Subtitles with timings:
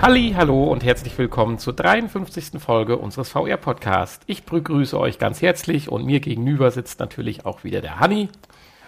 [0.00, 2.60] Halli, hallo und herzlich willkommen zur 53.
[2.60, 4.20] Folge unseres VR-Podcasts.
[4.28, 8.28] Ich begrüße euch ganz herzlich und mir gegenüber sitzt natürlich auch wieder der Hanni.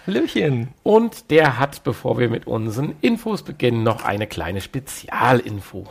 [0.06, 0.68] Hallöchen.
[0.84, 5.88] Und der hat, bevor wir mit unseren Infos beginnen, noch eine kleine Spezialinfo.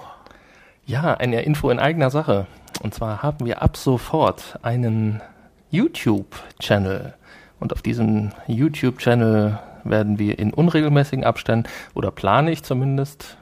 [0.86, 2.48] Ja, eine Info in eigener Sache.
[2.82, 5.22] Und zwar haben wir ab sofort einen
[5.70, 7.14] YouTube-Channel.
[7.60, 13.38] Und auf diesem YouTube-Channel werden wir in unregelmäßigen Abständen, oder plane ich zumindest,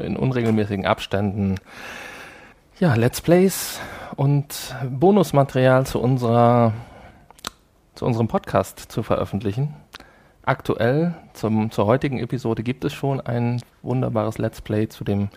[0.00, 1.56] in unregelmäßigen Abständen,
[2.78, 3.78] ja, Let's Plays
[4.16, 6.72] und Bonusmaterial zu unserer,
[7.94, 9.74] zu unserem Podcast zu veröffentlichen.
[10.42, 15.28] Aktuell, zum, zur heutigen Episode, gibt es schon ein wunderbares Let's Play zu dem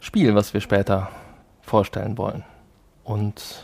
[0.00, 1.10] Spiel, was wir später
[1.62, 2.44] vorstellen wollen.
[3.04, 3.62] Und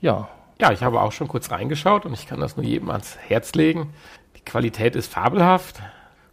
[0.00, 0.28] ja.
[0.60, 3.54] Ja, ich habe auch schon kurz reingeschaut und ich kann das nur jedem ans Herz
[3.54, 3.92] legen.
[4.36, 5.80] Die Qualität ist fabelhaft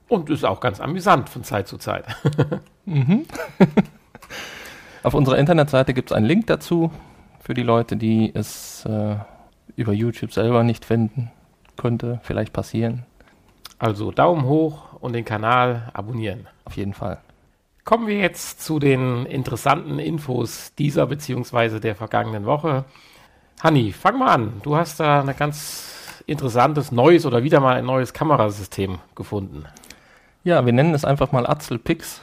[0.08, 2.06] und ist auch ganz amüsant von Zeit zu Zeit.
[2.86, 3.26] mhm.
[5.04, 6.92] Auf unserer Internetseite gibt es einen Link dazu
[7.40, 9.18] für die Leute, die es äh,
[9.76, 11.32] über YouTube selber nicht finden.
[11.78, 13.04] Könnte vielleicht passieren.
[13.78, 16.48] Also Daumen hoch und den Kanal abonnieren.
[16.64, 17.20] Auf jeden Fall.
[17.84, 21.80] Kommen wir jetzt zu den interessanten Infos dieser bzw.
[21.80, 22.86] der vergangenen Woche.
[23.62, 24.54] Hanni, fang mal an.
[24.64, 29.66] Du hast da ein ganz interessantes neues oder wieder mal ein neues Kamerasystem gefunden.
[30.44, 32.22] Ja, wir nennen es einfach mal Atzelpix.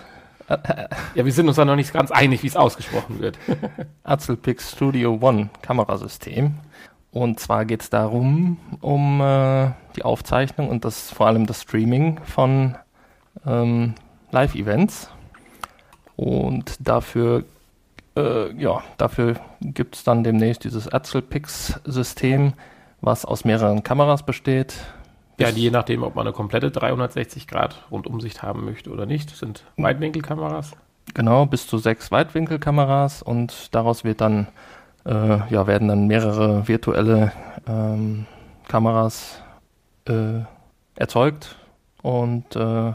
[1.14, 3.38] Ja, wir sind uns da noch nicht ganz einig, wie es ausgesprochen wird.
[4.04, 6.54] Atzelpix Studio One Kamerasystem.
[7.10, 12.20] Und zwar geht es darum, um äh, die Aufzeichnung und das vor allem das Streaming
[12.24, 12.76] von
[13.46, 13.94] ähm,
[14.30, 15.10] Live-Events.
[16.16, 17.44] Und dafür
[18.16, 22.52] äh, ja, dafür gibt es dann demnächst dieses Atzelpix-System,
[23.00, 24.74] was aus mehreren Kameras besteht.
[25.42, 29.64] Ja, je nachdem, ob man eine komplette 360 Grad Rundumsicht haben möchte oder nicht, sind
[29.76, 30.72] Weitwinkelkameras.
[31.14, 34.48] Genau, bis zu sechs Weitwinkelkameras und daraus wird dann,
[35.04, 37.32] äh, ja, werden dann mehrere virtuelle
[37.66, 38.26] ähm,
[38.68, 39.42] Kameras
[40.08, 40.40] äh,
[40.96, 41.56] erzeugt
[42.02, 42.92] und äh,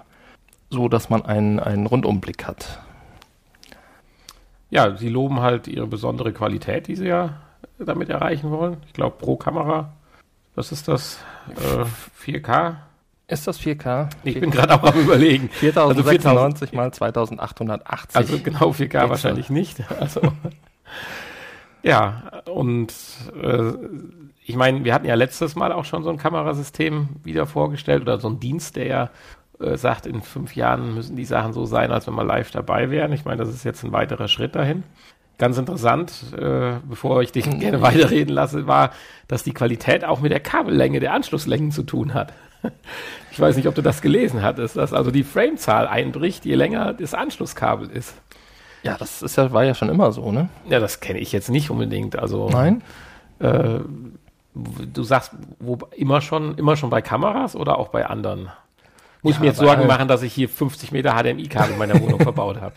[0.69, 2.79] so, dass man einen, einen Rundumblick hat
[4.69, 7.41] ja, sie loben halt ihre besondere Qualität, die sie ja
[7.79, 8.77] damit erreichen wollen.
[8.87, 9.93] Ich glaube, pro Kamera,
[10.55, 11.19] was ist das?
[11.55, 11.85] Äh,
[12.23, 12.75] 4K?
[13.27, 14.09] Ist das 4K?
[14.23, 15.49] Ich bin gerade auch am überlegen.
[15.49, 18.15] 4096 also mal 2880.
[18.15, 19.09] Also genau 4K Pixel.
[19.09, 19.83] wahrscheinlich nicht.
[19.99, 20.21] Also
[21.83, 22.93] ja, und
[23.41, 23.73] äh,
[24.45, 28.17] ich meine, wir hatten ja letztes Mal auch schon so ein Kamerasystem wieder vorgestellt oder
[28.19, 29.09] so ein Dienst, der ja
[29.59, 32.89] äh, sagt, in fünf Jahren müssen die Sachen so sein, als wenn wir live dabei
[32.91, 33.11] wären.
[33.11, 34.83] Ich meine, das ist jetzt ein weiterer Schritt dahin.
[35.37, 38.91] Ganz interessant, äh, bevor ich dich gerne weiterreden lasse, war,
[39.27, 42.33] dass die Qualität auch mit der Kabellänge der Anschlusslängen zu tun hat.
[43.31, 46.95] Ich weiß nicht, ob du das gelesen hattest, dass also die Framezahl einbricht, je länger
[46.95, 48.15] das Anschlusskabel ist.
[48.81, 50.49] Ja, das ist ja, war ja schon immer so, ne?
[50.67, 52.17] Ja, das kenne ich jetzt nicht unbedingt.
[52.17, 52.81] Also, Nein.
[53.37, 53.81] Äh,
[54.55, 58.49] du sagst, wo immer schon, immer schon bei Kameras oder auch bei anderen?
[59.21, 61.99] Muss ja, ich mir jetzt Sorgen machen, dass ich hier 50 Meter HDMI-Kabel in meiner
[62.01, 62.73] Wohnung verbaut habe?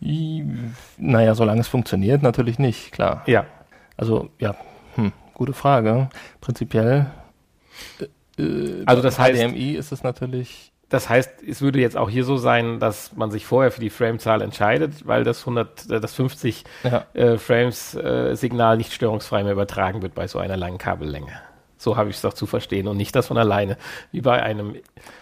[0.00, 3.22] Naja, solange es funktioniert, natürlich nicht, klar.
[3.26, 3.44] Ja.
[3.96, 4.54] Also, ja,
[4.94, 6.08] hm, gute Frage.
[6.40, 7.06] Prinzipiell.
[8.38, 9.40] Äh, also, das heißt.
[9.40, 10.72] HDMI ist es natürlich.
[10.88, 13.90] Das heißt, es würde jetzt auch hier so sein, dass man sich vorher für die
[13.90, 17.04] Framezahl entscheidet, weil das 100, äh, das 50 ja.
[17.14, 21.32] äh, Frames äh, Signal nicht störungsfrei mehr übertragen wird bei so einer langen Kabellänge.
[21.76, 23.76] So habe ich es doch zu verstehen und nicht das von alleine,
[24.12, 24.76] wie bei einem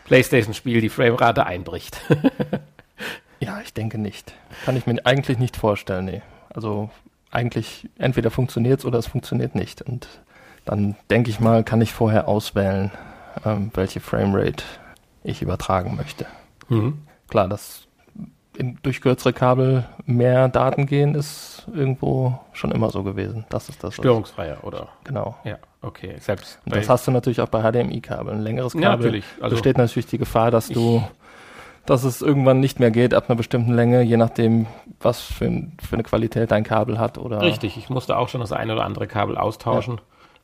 [0.06, 2.00] PlayStation-Spiel die Framerate einbricht.
[3.40, 4.34] ja, ich denke nicht.
[4.64, 6.22] Kann ich mir eigentlich nicht vorstellen, nee.
[6.50, 6.90] Also
[7.30, 9.82] eigentlich entweder funktioniert es oder es funktioniert nicht.
[9.82, 10.08] Und
[10.64, 12.90] dann denke ich mal, kann ich vorher auswählen,
[13.44, 14.64] ähm, welche Framerate
[15.22, 16.26] ich übertragen möchte.
[16.68, 17.02] Mhm.
[17.28, 17.88] Klar, dass
[18.56, 23.44] in, durch kürzere Kabel mehr Daten gehen, ist irgendwo schon immer so gewesen.
[23.50, 23.94] Das ist das.
[23.94, 24.88] Störungsfreier, oder?
[25.04, 25.36] Genau.
[25.44, 25.58] Ja.
[25.80, 26.58] Okay, selbst.
[26.64, 28.38] Und das hast du natürlich auch bei HDMI-Kabeln.
[28.38, 29.24] Ein längeres Kabel ja, natürlich.
[29.40, 31.04] Also besteht natürlich die Gefahr, dass du,
[31.88, 34.66] dass es irgendwann nicht mehr geht ab einer bestimmten Länge, je nachdem,
[35.00, 35.46] was für,
[35.82, 37.16] für eine Qualität dein Kabel hat.
[37.16, 39.98] Oder Richtig, ich musste auch schon das eine oder andere Kabel austauschen,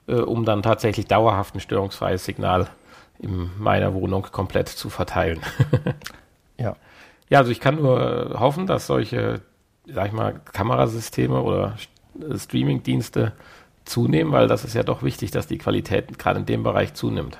[0.06, 0.14] ja.
[0.14, 2.68] äh, um dann tatsächlich dauerhaft ein störungsfreies Signal
[3.18, 5.40] in meiner Wohnung komplett zu verteilen.
[6.58, 6.76] ja.
[7.28, 9.42] Ja, also ich kann nur hoffen, dass solche,
[9.86, 11.74] sag ich mal, Kamerasysteme oder
[12.34, 13.32] Streaming-Dienste
[13.84, 17.36] zunehmen, weil das ist ja doch wichtig, dass die Qualität gerade in dem Bereich zunimmt.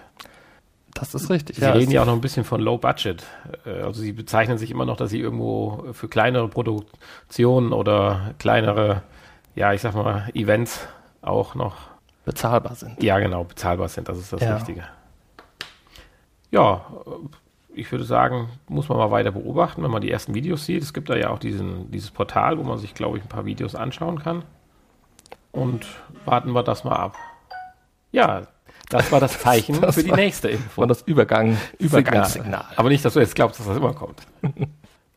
[0.95, 1.57] Das ist richtig.
[1.57, 3.25] Sie ja, reden ja auch noch ein bisschen von Low Budget.
[3.67, 9.03] Äh, also Sie bezeichnen sich immer noch, dass Sie irgendwo für kleinere Produktionen oder kleinere,
[9.57, 10.87] ja, ich sag mal, Events
[11.21, 11.77] auch noch
[12.25, 13.03] bezahlbar sind.
[13.03, 14.09] Ja, genau, bezahlbar sind.
[14.09, 14.57] Das ist das ja.
[14.57, 14.85] Wichtige.
[16.51, 16.87] Ja,
[17.75, 20.83] ich würde sagen, muss man mal weiter beobachten, wenn man die ersten Videos sieht.
[20.83, 23.45] Es gibt da ja auch diesen, dieses Portal, wo man sich, glaube ich, ein paar
[23.45, 24.45] Videos anschauen kann.
[25.51, 25.87] Und
[26.25, 27.17] warten wir das mal ab.
[28.13, 28.47] Ja,
[28.91, 30.81] das war das Zeichen Das für die war- nächste Info.
[30.83, 32.65] War das Übergang, Übergangssignal.
[32.77, 34.23] Aber nicht, dass du jetzt glaubst, dass das immer kommt.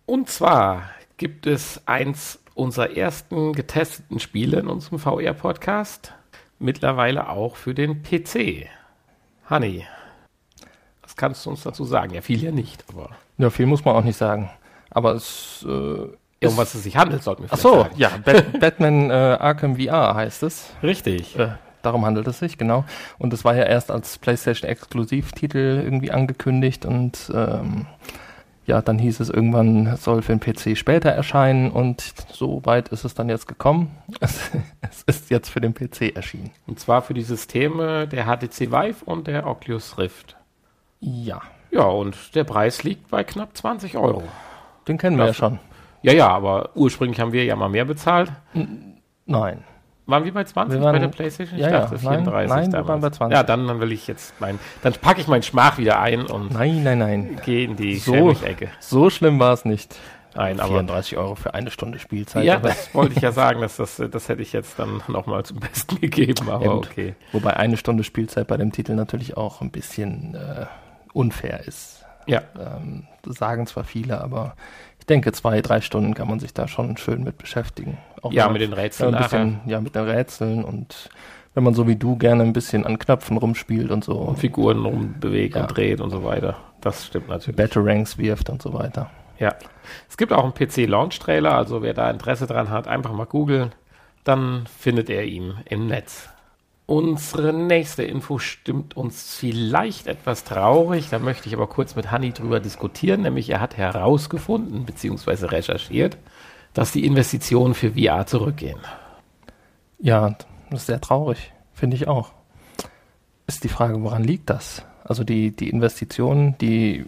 [0.06, 0.84] Und zwar
[1.18, 6.14] gibt es eins unserer ersten getesteten Spiele in unserem VR-Podcast.
[6.60, 8.68] Mittlerweile auch für den PC.
[9.50, 9.86] Honey,
[11.04, 12.14] was kannst du uns dazu sagen?
[12.14, 14.50] Ja, viel ja nicht, aber Ja, viel muss man auch nicht sagen.
[14.90, 16.10] Aber es äh, um
[16.40, 17.96] ist- was es sich handelt, sollten wir Ach vielleicht so, sagen.
[17.98, 20.72] ja, Bat Batman äh, Arkham VR heißt es.
[20.82, 21.38] Richtig.
[21.38, 21.50] Äh,
[21.88, 22.86] darum handelt es sich, genau.
[23.18, 27.88] Und es war ja erst als PlayStation-Exklusivtitel irgendwie angekündigt und ähm,
[28.66, 32.90] ja, dann hieß es irgendwann, es soll für den PC später erscheinen und so weit
[32.90, 33.96] ist es dann jetzt gekommen.
[34.20, 34.52] Es,
[34.82, 36.52] es ist jetzt für den PC erschienen.
[36.68, 40.36] Und zwar für die Systeme der HTC Vive und der Oculus Rift.
[41.00, 41.42] Ja,
[41.72, 44.24] Ja, und der Preis liegt bei knapp 20 Euro.
[44.88, 45.60] den kennen wir ja schon.
[46.02, 48.32] Ja, ja, aber ursprünglich haben wir ja mal mehr bezahlt.
[49.26, 49.64] Nein.
[50.08, 51.60] Waren wir bei 20 Wir waren- bei der Playstation?
[51.60, 52.88] Ich ja, dachte nein, 34 nein, wir damals.
[52.88, 53.36] waren bei 20.
[53.38, 56.54] Ja, dann, dann will ich jetzt mein, dann packe ich meinen Schmach wieder ein und
[56.54, 57.42] Nein, nein, nein.
[57.46, 58.32] gehe in die So.
[58.32, 58.70] Ecke.
[58.80, 59.96] So schlimm war es nicht.
[60.36, 62.44] Nein, aber 34 Euro für eine Stunde Spielzeit.
[62.46, 65.60] ja, das wollte ich ja sagen, dass das, das hätte ich jetzt dann nochmal zum
[65.60, 66.88] Besten gegeben, aber gut.
[66.92, 67.16] okay.
[67.32, 70.68] Wobei eine Stunde Spielzeit bei dem Titel natürlich auch ein bisschen äh,
[71.14, 72.06] unfair ist.
[72.28, 74.54] Ja, Ähm, das sagen zwar viele, aber
[75.08, 77.98] denke, zwei, drei Stunden kann man sich da schon schön mit beschäftigen.
[78.22, 81.10] Auch ja mit den Rätseln ein bisschen, ja, mit den Rätseln und
[81.54, 84.86] wenn man so wie du gerne ein bisschen an Knöpfen rumspielt und so Und Figuren
[84.86, 85.62] rumbewegt Ja.
[85.62, 86.56] und dreht und so weiter.
[86.82, 87.56] Das stimmt natürlich.
[87.56, 89.10] Batarangs wirft und so weiter.
[89.40, 89.56] Ja.
[90.10, 93.72] Es gibt auch einen PC-Launch-Trailer, also wer da Interesse dran hat, einfach mal googeln,
[94.24, 96.30] dann findet er ihn im Netz.
[96.88, 102.32] Unsere nächste Info stimmt uns vielleicht etwas traurig, da möchte ich aber kurz mit Hanni
[102.32, 105.48] drüber diskutieren, nämlich er hat herausgefunden bzw.
[105.48, 106.18] recherchiert,
[106.74, 108.80] dass die Investitionen für VR zurückgehen.
[110.00, 110.38] Ja,
[110.70, 112.32] das ist sehr traurig, finde ich auch.
[113.48, 114.84] Ist die Frage, woran liegt das?
[115.04, 117.06] Also die, die Investitionen, die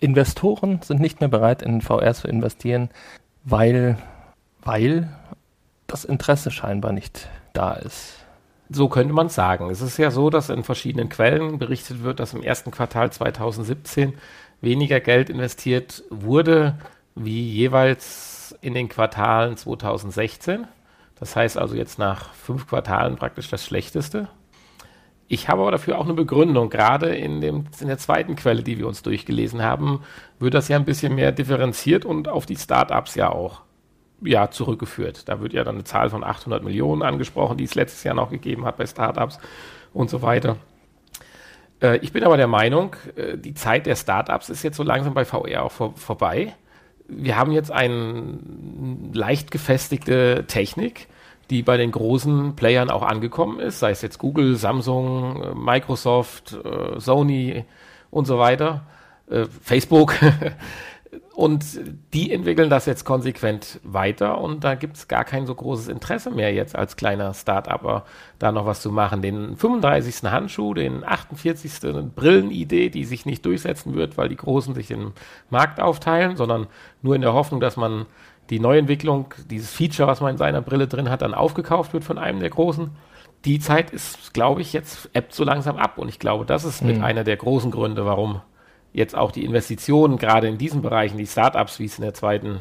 [0.00, 2.90] Investoren sind nicht mehr bereit, in VR zu investieren,
[3.44, 3.96] weil,
[4.60, 5.08] weil
[5.86, 8.19] das Interesse scheinbar nicht da ist.
[8.72, 9.68] So könnte man es sagen.
[9.68, 14.14] Es ist ja so, dass in verschiedenen Quellen berichtet wird, dass im ersten Quartal 2017
[14.60, 16.78] weniger Geld investiert wurde,
[17.16, 20.68] wie jeweils in den Quartalen 2016.
[21.18, 24.28] Das heißt also jetzt nach fünf Quartalen praktisch das Schlechteste.
[25.26, 26.70] Ich habe aber dafür auch eine Begründung.
[26.70, 30.02] Gerade in, dem, in der zweiten Quelle, die wir uns durchgelesen haben,
[30.38, 33.62] wird das ja ein bisschen mehr differenziert und auf die Startups ja auch
[34.22, 35.28] ja, zurückgeführt.
[35.28, 38.30] Da wird ja dann eine Zahl von 800 Millionen angesprochen, die es letztes Jahr noch
[38.30, 39.38] gegeben hat bei Startups
[39.92, 40.56] und so weiter.
[41.82, 45.14] Äh, ich bin aber der Meinung, äh, die Zeit der Startups ist jetzt so langsam
[45.14, 46.54] bei VR auch vor, vorbei.
[47.08, 48.38] Wir haben jetzt eine
[49.12, 51.08] leicht gefestigte Technik,
[51.48, 56.56] die bei den großen Playern auch angekommen ist, sei es jetzt Google, Samsung, äh, Microsoft,
[56.98, 57.64] Sony
[58.10, 58.82] und so weiter,
[59.62, 60.14] Facebook.
[61.34, 61.64] Und
[62.14, 66.30] die entwickeln das jetzt konsequent weiter und da gibt es gar kein so großes Interesse
[66.30, 68.04] mehr jetzt als kleiner Start-Upper
[68.38, 69.20] da noch was zu machen.
[69.20, 70.30] Den 35.
[70.30, 71.72] Handschuh, den 48.
[72.14, 75.12] Brillenidee, die sich nicht durchsetzen wird, weil die Großen sich den
[75.48, 76.68] Markt aufteilen, sondern
[77.02, 78.06] nur in der Hoffnung, dass man
[78.50, 82.18] die Neuentwicklung, dieses Feature, was man in seiner Brille drin hat, dann aufgekauft wird von
[82.18, 82.90] einem der Großen.
[83.44, 86.82] Die Zeit ist, glaube ich, jetzt ebbt so langsam ab und ich glaube, das ist
[86.84, 87.04] mit Mhm.
[87.04, 88.42] einer der großen Gründe, warum
[88.92, 92.60] jetzt auch die Investitionen gerade in diesen Bereichen, die Startups, wie es in der zweiten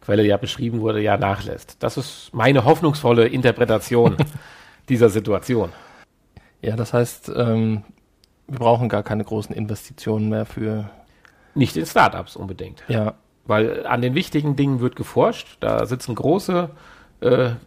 [0.00, 1.76] Quelle ja beschrieben wurde, ja nachlässt.
[1.80, 4.16] Das ist meine hoffnungsvolle Interpretation
[4.88, 5.72] dieser Situation.
[6.62, 7.82] Ja, das heißt, ähm,
[8.46, 10.90] wir brauchen gar keine großen Investitionen mehr für,
[11.54, 12.84] Nicht in Startups unbedingt.
[12.88, 13.14] ja,
[13.44, 15.58] Weil an den wichtigen Dingen wird geforscht.
[15.60, 16.70] Da sitzen große,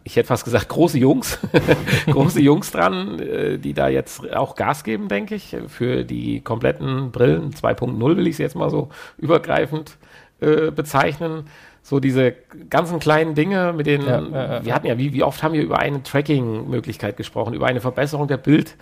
[0.04, 1.40] ich hätte fast gesagt, große Jungs,
[2.06, 7.12] große Jungs dran, äh, die da jetzt auch Gas geben, denke ich, für die kompletten
[7.12, 9.98] Brillen 2.0 will ich es jetzt mal so übergreifend
[10.40, 11.46] äh, bezeichnen.
[11.82, 12.36] So diese
[12.70, 14.66] ganzen kleinen Dinge mit den, Ja, ja, ja.
[14.66, 18.28] wir hatten ja, wie, wie oft haben wir über eine Tracking-Möglichkeit gesprochen, über eine Verbesserung
[18.28, 18.76] der Bild,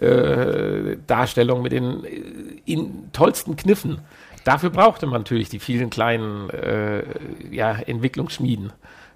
[0.00, 2.22] äh, mit den äh,
[2.64, 4.00] in tollsten Kniffen.
[4.44, 7.02] Dafür brauchte man natürlich die vielen kleinen äh,
[7.50, 8.72] ja, Entwicklungsschmieden.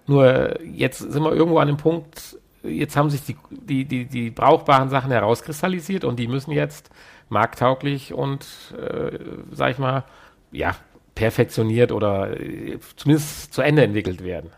[0.07, 4.31] Nur jetzt sind wir irgendwo an dem Punkt, jetzt haben sich die, die, die, die
[4.31, 6.91] brauchbaren Sachen herauskristallisiert und die müssen jetzt
[7.29, 8.47] markttauglich und,
[8.79, 9.19] äh,
[9.53, 10.05] sag ich mal,
[10.51, 10.77] ja,
[11.15, 14.51] perfektioniert oder äh, zumindest zu Ende entwickelt werden.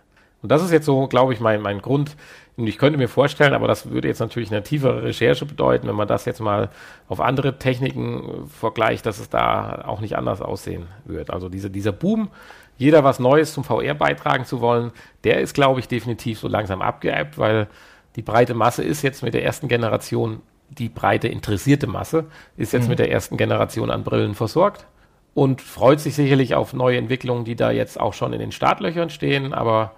[0.42, 2.16] Und das ist jetzt so, glaube ich, mein, mein Grund.
[2.56, 5.96] Und ich könnte mir vorstellen, aber das würde jetzt natürlich eine tiefere Recherche bedeuten, wenn
[5.96, 6.68] man das jetzt mal
[7.08, 11.30] auf andere Techniken äh, vergleicht, dass es da auch nicht anders aussehen wird.
[11.30, 12.28] Also diese, dieser Boom,
[12.76, 14.92] jeder was Neues zum VR beitragen zu wollen,
[15.24, 17.68] der ist, glaube ich, definitiv so langsam abgeebbt, weil
[18.16, 20.40] die breite Masse ist jetzt mit der ersten Generation,
[20.70, 22.26] die breite interessierte Masse
[22.56, 22.90] ist jetzt mhm.
[22.90, 24.86] mit der ersten Generation an Brillen versorgt
[25.34, 29.10] und freut sich sicherlich auf neue Entwicklungen, die da jetzt auch schon in den Startlöchern
[29.10, 29.92] stehen, aber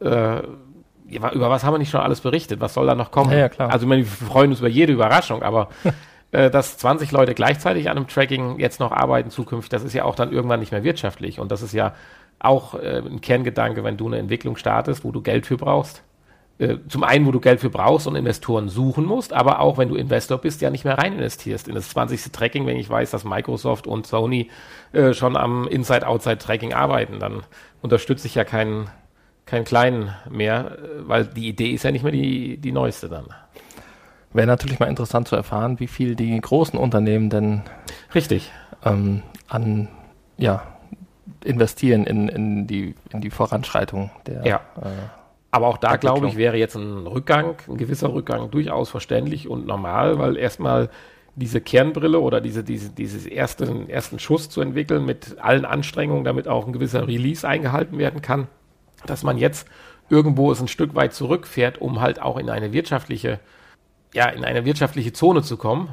[0.00, 0.42] äh,
[1.08, 2.60] über was haben wir nicht schon alles berichtet?
[2.60, 3.30] Was soll da noch kommen?
[3.30, 3.70] Ja, ja klar.
[3.70, 5.68] Also, wir freuen uns über jede Überraschung, aber
[6.36, 10.04] äh, dass 20 Leute gleichzeitig an einem Tracking jetzt noch arbeiten zukünftig, das ist ja
[10.04, 11.40] auch dann irgendwann nicht mehr wirtschaftlich.
[11.40, 11.94] Und das ist ja
[12.38, 16.02] auch äh, ein Kerngedanke, wenn du eine Entwicklung startest, wo du Geld für brauchst.
[16.58, 19.88] Äh, zum einen, wo du Geld für brauchst und Investoren suchen musst, aber auch, wenn
[19.88, 22.30] du Investor bist, ja nicht mehr rein investierst in das 20.
[22.32, 24.50] Tracking, wenn ich weiß, dass Microsoft und Sony
[24.92, 27.44] äh, schon am Inside-Outside-Tracking arbeiten, dann
[27.80, 28.90] unterstütze ich ja keinen
[29.46, 33.26] keinen kleinen mehr, weil die Idee ist ja nicht mehr die, die neueste dann.
[34.36, 37.62] Wäre natürlich mal interessant zu erfahren, wie viel die großen Unternehmen denn
[38.14, 38.52] richtig
[38.84, 39.88] ähm, an
[40.36, 40.62] ja,
[41.44, 44.46] investieren in, in, die, in die Voranschreitung der.
[44.46, 44.56] Ja.
[44.80, 44.88] Äh,
[45.50, 49.66] aber auch da, glaube ich, wäre jetzt ein Rückgang, ein gewisser Rückgang durchaus verständlich und
[49.66, 50.90] normal, weil erstmal
[51.34, 56.46] diese Kernbrille oder diese, diese, dieses ersten, ersten Schuss zu entwickeln mit allen Anstrengungen, damit
[56.46, 58.48] auch ein gewisser Release eingehalten werden kann
[59.04, 59.68] dass man jetzt
[60.08, 63.40] irgendwo es ein Stück weit zurückfährt, um halt auch in eine wirtschaftliche,
[64.14, 65.90] ja, in eine wirtschaftliche Zone zu kommen,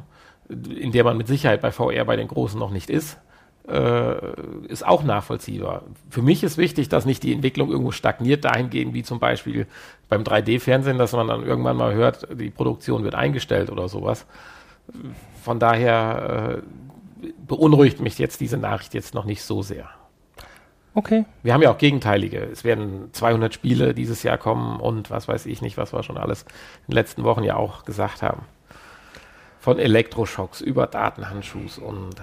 [0.49, 3.17] in der man mit Sicherheit bei VR bei den Großen noch nicht ist,
[3.67, 5.83] äh, ist auch nachvollziehbar.
[6.09, 9.67] Für mich ist wichtig, dass nicht die Entwicklung irgendwo stagniert dahingehend, wie zum Beispiel
[10.09, 14.25] beim 3D-Fernsehen, dass man dann irgendwann mal hört, die Produktion wird eingestellt oder sowas.
[15.43, 19.89] Von daher äh, beunruhigt mich jetzt diese Nachricht jetzt noch nicht so sehr.
[20.95, 21.25] Okay.
[21.41, 22.39] Wir haben ja auch gegenteilige.
[22.39, 26.17] Es werden 200 Spiele dieses Jahr kommen und was weiß ich nicht, was wir schon
[26.17, 28.43] alles in den letzten Wochen ja auch gesagt haben.
[29.59, 32.15] Von Elektroschocks über Datenhandschuhs und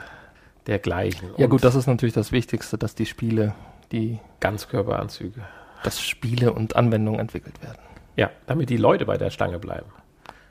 [0.67, 1.31] dergleichen.
[1.37, 3.55] Ja und gut, das ist natürlich das Wichtigste, dass die Spiele,
[3.91, 5.41] die Ganzkörperanzüge,
[5.83, 7.79] dass Spiele und Anwendungen entwickelt werden.
[8.17, 9.91] Ja, damit die Leute bei der Stange bleiben.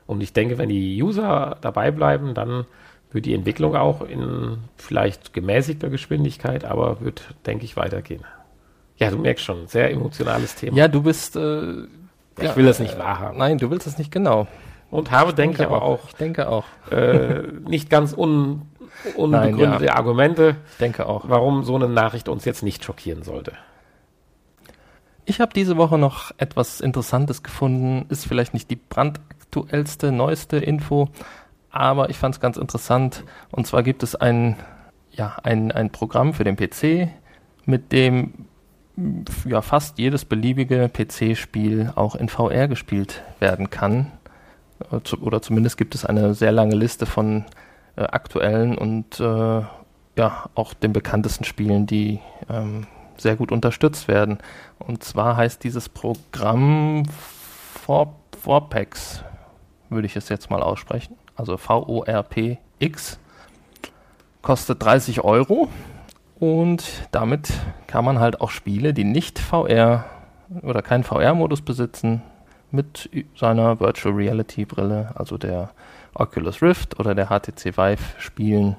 [0.06, 2.66] Und ich denke, wenn die User dabei bleiben, dann
[3.12, 8.24] wird die Entwicklung auch in vielleicht gemäßigter Geschwindigkeit, aber wird, denke ich, weitergehen.
[8.96, 10.76] Ja, du merkst schon, sehr emotionales Thema.
[10.76, 11.34] Ja, du bist.
[11.34, 11.84] Äh,
[12.38, 13.38] ich ja, will das nicht wahrhaben.
[13.38, 14.46] Nein, du willst es nicht genau.
[14.90, 16.64] Und habe, denke ich, aber auch, Ich denke auch.
[16.90, 18.62] Äh, nicht ganz un,
[19.16, 19.94] unbegründete Nein, ja.
[19.94, 20.56] Argumente.
[20.72, 21.24] Ich denke auch.
[21.28, 23.52] Warum so eine Nachricht uns jetzt nicht schockieren sollte.
[25.24, 28.06] Ich habe diese Woche noch etwas Interessantes gefunden.
[28.08, 31.08] Ist vielleicht nicht die brandaktuellste, neueste Info,
[31.70, 33.24] aber ich fand es ganz interessant.
[33.50, 34.56] Und zwar gibt es ein,
[35.12, 37.08] ja, ein, ein Programm für den PC,
[37.64, 38.46] mit dem
[39.44, 44.10] ja, fast jedes beliebige PC-Spiel auch in VR gespielt werden kann.
[45.20, 47.44] Oder zumindest gibt es eine sehr lange Liste von
[47.96, 49.62] äh, aktuellen und äh,
[50.16, 52.86] ja, auch den bekanntesten Spielen, die ähm,
[53.16, 54.38] sehr gut unterstützt werden.
[54.78, 57.04] Und zwar heißt dieses Programm
[58.42, 59.22] Vorpex,
[59.88, 63.18] würde ich es jetzt mal aussprechen also V-O-R-P-X,
[64.42, 65.68] kostet 30 Euro
[66.38, 67.52] und damit
[67.86, 70.04] kann man halt auch Spiele, die nicht VR
[70.62, 72.22] oder keinen VR-Modus besitzen,
[72.70, 75.70] mit seiner Virtual Reality Brille, also der
[76.14, 78.76] Oculus Rift oder der HTC Vive spielen.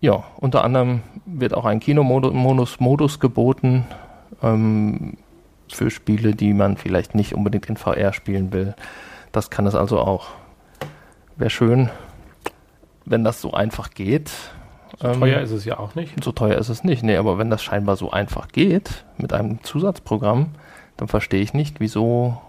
[0.00, 3.86] Ja, unter anderem wird auch ein Kinomodus Modus geboten
[4.42, 5.16] ähm,
[5.68, 8.74] für Spiele, die man vielleicht nicht unbedingt in VR spielen will.
[9.32, 10.28] Das kann es also auch.
[11.36, 11.90] Wäre schön,
[13.04, 14.30] wenn das so einfach geht.
[15.00, 16.22] So ähm, teuer ist es ja auch nicht.
[16.22, 19.62] So teuer ist es nicht, nee, aber wenn das scheinbar so einfach geht mit einem
[19.64, 20.54] Zusatzprogramm,
[20.96, 22.40] dann verstehe ich nicht, wieso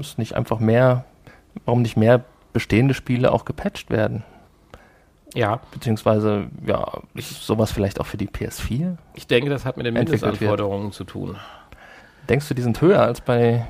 [0.00, 1.04] es nicht einfach mehr,
[1.64, 4.22] warum nicht mehr bestehende Spiele auch gepatcht werden.
[5.34, 5.60] Ja.
[5.72, 8.96] Beziehungsweise, ja, sowas vielleicht auch für die PS4.
[9.14, 11.36] Ich denke, das hat mit den Mindestanforderungen zu tun.
[12.28, 13.66] Denkst du, die sind höher als bei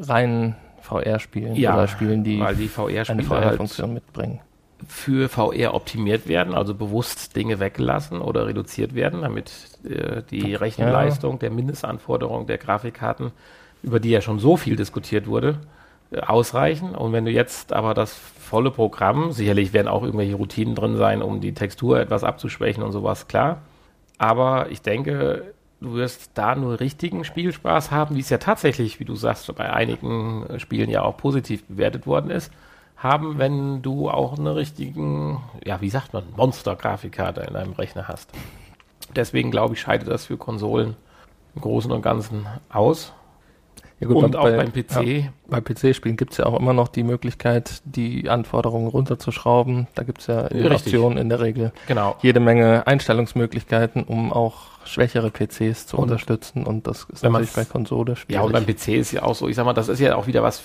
[0.00, 0.56] reinen
[0.88, 4.40] VR-Spielen ja, oder Spielen, die, weil die VR eine VR-Funktion halt mitbringen.
[4.86, 9.52] Für VR optimiert werden, also bewusst Dinge weggelassen oder reduziert werden, damit
[9.84, 11.38] äh, die Rechenleistung ja.
[11.38, 13.32] der Mindestanforderungen der Grafikkarten,
[13.82, 15.58] über die ja schon so viel diskutiert wurde,
[16.10, 16.94] äh, ausreichen.
[16.94, 21.22] Und wenn du jetzt aber das volle Programm, sicherlich werden auch irgendwelche Routinen drin sein,
[21.22, 23.62] um die Textur etwas abzuschwächen und sowas, klar.
[24.16, 29.04] Aber ich denke, du wirst da nur richtigen Spielspaß haben, wie es ja tatsächlich, wie
[29.04, 32.52] du sagst, bei einigen äh, Spielen ja auch positiv bewertet worden ist,
[32.96, 38.30] haben, wenn du auch eine richtigen, ja, wie sagt man, Monster-Grafikkarte in deinem Rechner hast.
[39.14, 40.96] Deswegen glaube ich, scheidet das für Konsolen
[41.54, 43.12] im Großen und Ganzen aus.
[44.00, 45.06] Ja gut, und bei, auch beim PC.
[45.06, 49.88] Ja, bei PC-Spielen gibt es ja auch immer noch die Möglichkeit, die Anforderungen runterzuschrauben.
[49.94, 50.94] Da gibt es ja in den Richtig.
[50.94, 52.16] Optionen in der Regel Genau.
[52.22, 56.64] jede Menge Einstellungsmöglichkeiten, um auch schwächere PCs zu Und unterstützen.
[56.64, 58.80] Und das ist natürlich bei Konsole Ja, und beim schwierig.
[58.82, 60.62] PC ist ja auch so, ich sag mal, das ist ja auch wieder was,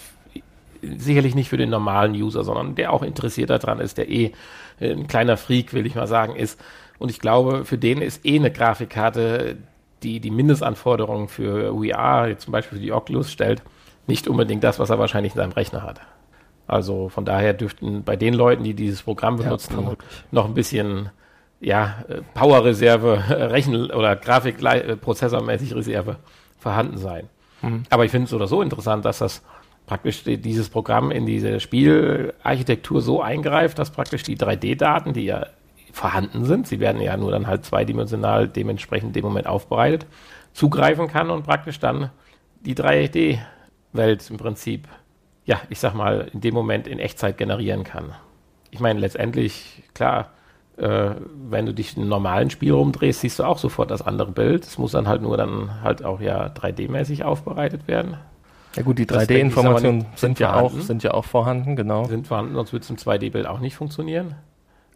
[0.81, 4.31] sicherlich nicht für den normalen User, sondern der auch interessiert daran ist, der eh
[4.79, 6.59] äh, ein kleiner Freak, will ich mal sagen, ist.
[6.99, 9.57] Und ich glaube, für den ist eh eine Grafikkarte,
[10.03, 13.61] die die Mindestanforderungen für VR, zum Beispiel für die Oculus stellt,
[14.07, 16.01] nicht unbedingt das, was er wahrscheinlich in seinem Rechner hat.
[16.67, 20.09] Also von daher dürften bei den Leuten, die dieses Programm Ja, benutzen, vermutlich.
[20.31, 21.09] noch ein bisschen
[21.59, 26.17] ja, Powerreserve, Rechen- oder Grafikprozessormäßig Reserve
[26.59, 27.29] vorhanden sein.
[27.61, 27.83] Mhm.
[27.89, 29.41] Aber ich finde es oder so interessant, dass das
[29.85, 35.47] praktisch die, dieses Programm in diese Spielarchitektur so eingreift, dass praktisch die 3D-Daten, die ja
[35.93, 40.05] vorhanden sind, sie werden ja nur dann halt zweidimensional dementsprechend in dem Moment aufbereitet,
[40.51, 42.09] zugreifen kann und praktisch dann
[42.61, 44.87] die 3D-Welt im Prinzip,
[45.45, 48.13] ja, ich sag mal, in dem Moment in Echtzeit generieren kann.
[48.71, 50.31] Ich meine, letztendlich, klar,
[50.77, 51.11] äh,
[51.49, 54.63] wenn du dich in einem normalen Spiel rumdrehst, siehst du auch sofort das andere Bild.
[54.65, 58.17] Es muss dann halt nur dann halt auch ja 3D-mäßig aufbereitet werden.
[58.75, 60.81] Ja gut, die Das denke ich, ist aber 3D-Informationen nicht- sind ja auch vorhanden.
[60.81, 62.05] sind ja auch vorhanden, genau.
[62.05, 64.33] Sind vorhanden, sonst würde es im 2D-Bild auch nicht funktionieren.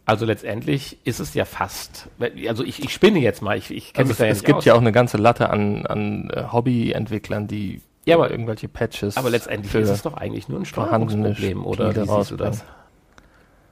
[0.08, 2.08] Also letztendlich ist es ja fast,
[2.48, 4.42] also ich, ich spinne jetzt mal, ich, ich kenne Also mich es, da ja es
[4.42, 4.64] gibt aus.
[4.64, 9.18] ja auch eine ganze Latte an, an äh, Hobby-Entwicklern, die Ja, aber- irgendwelche Patches.
[9.18, 12.64] Aber letztendlich ist es doch eigentlich nur ein Steuerungsproblem, oder wie siehst du das?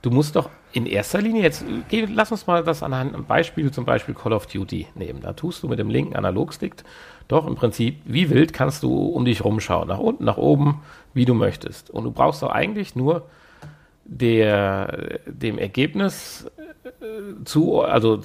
[0.03, 3.73] Du musst doch in erster Linie jetzt, geh, lass uns mal das anhand einem Beispiel,
[3.73, 5.21] zum Beispiel Call of Duty nehmen.
[5.23, 6.75] Da tust du mit dem linken Analogstick
[7.29, 10.83] doch im Prinzip, wie wild kannst du um dich rumschauen, nach unten, nach oben,
[11.15, 11.89] wie du möchtest.
[11.89, 13.23] Und du brauchst doch eigentlich nur
[14.09, 16.51] der, dem Ergebnis
[16.85, 18.21] äh, zu, also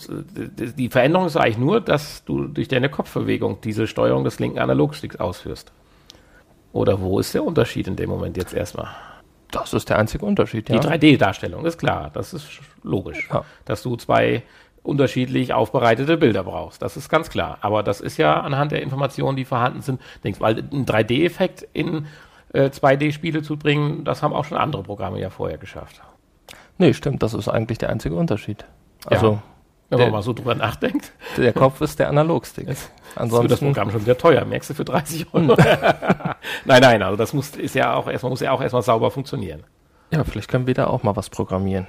[0.78, 5.16] die Veränderung ist eigentlich nur, dass du durch deine Kopfbewegung diese Steuerung des linken Analogsticks
[5.18, 5.72] ausführst.
[6.72, 8.90] Oder wo ist der Unterschied in dem Moment jetzt erstmal?
[9.50, 10.80] Das ist der einzige Unterschied, ja.
[10.80, 12.48] Die 3D-Darstellung ist klar, das ist
[12.84, 13.44] logisch, Ja.
[13.66, 14.44] dass du zwei
[14.84, 16.82] unterschiedlich aufbereitete Bilder brauchst.
[16.82, 17.58] Das ist ganz klar.
[17.62, 22.08] Aber das ist ja anhand der Informationen, die vorhanden sind, denkst, weil ein 3D-Effekt in
[22.54, 26.02] äh, 2D-Spiele zu bringen, das haben auch schon andere Programme ja vorher geschafft.
[26.78, 28.66] Nee, stimmt, das ist eigentlich der einzige Unterschiid.
[29.06, 29.40] Also
[29.90, 32.68] Wenn Der- man mal so drüber nachdenkt, der Kopf ist der Analogstick.
[32.68, 34.46] Jetzt- ist das Ansonsten Programm schon wieder teuer.
[34.46, 35.58] Merkst du für 30 Euro?
[36.66, 39.64] nein, nein, also das muss, ist ja auch erstmal, muss ja auch erstmal sauber funktionieren.
[40.12, 41.88] Ja, vielleicht können wir da auch mal was programmieren.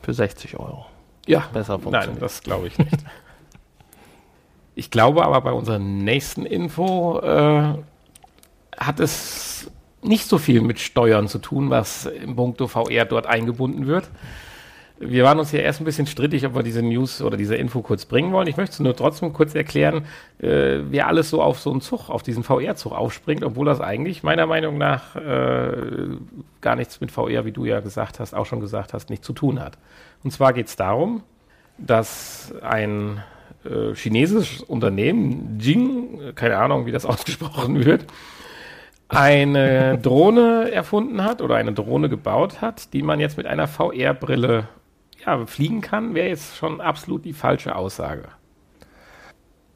[0.00, 0.86] Für 60 Euro.
[1.26, 2.22] Ja, Besser nein, funktioniert.
[2.22, 2.96] das glaube ich nicht.
[4.74, 7.74] ich glaube aber bei unserer nächsten Info äh,
[8.78, 9.70] hat es
[10.02, 14.08] nicht so viel mit Steuern zu tun, was im Punkto VR dort eingebunden wird.
[15.04, 17.82] Wir waren uns hier erst ein bisschen strittig, ob wir diese News oder diese Info
[17.82, 18.46] kurz bringen wollen.
[18.46, 20.04] Ich möchte es nur trotzdem kurz erklären,
[20.38, 24.22] äh, wer alles so auf so einen Zug, auf diesen VR-Zug aufspringt, obwohl das eigentlich
[24.22, 25.72] meiner Meinung nach äh,
[26.60, 29.32] gar nichts mit VR, wie du ja gesagt hast, auch schon gesagt hast, nicht zu
[29.32, 29.76] tun hat.
[30.22, 31.24] Und zwar geht es darum,
[31.78, 33.22] dass ein
[33.64, 38.06] äh, chinesisches Unternehmen, Jing, keine Ahnung, wie das ausgesprochen wird,
[39.12, 44.68] eine Drohne erfunden hat oder eine Drohne gebaut hat, die man jetzt mit einer VR-Brille
[45.24, 48.24] ja, fliegen kann, wäre jetzt schon absolut die falsche Aussage.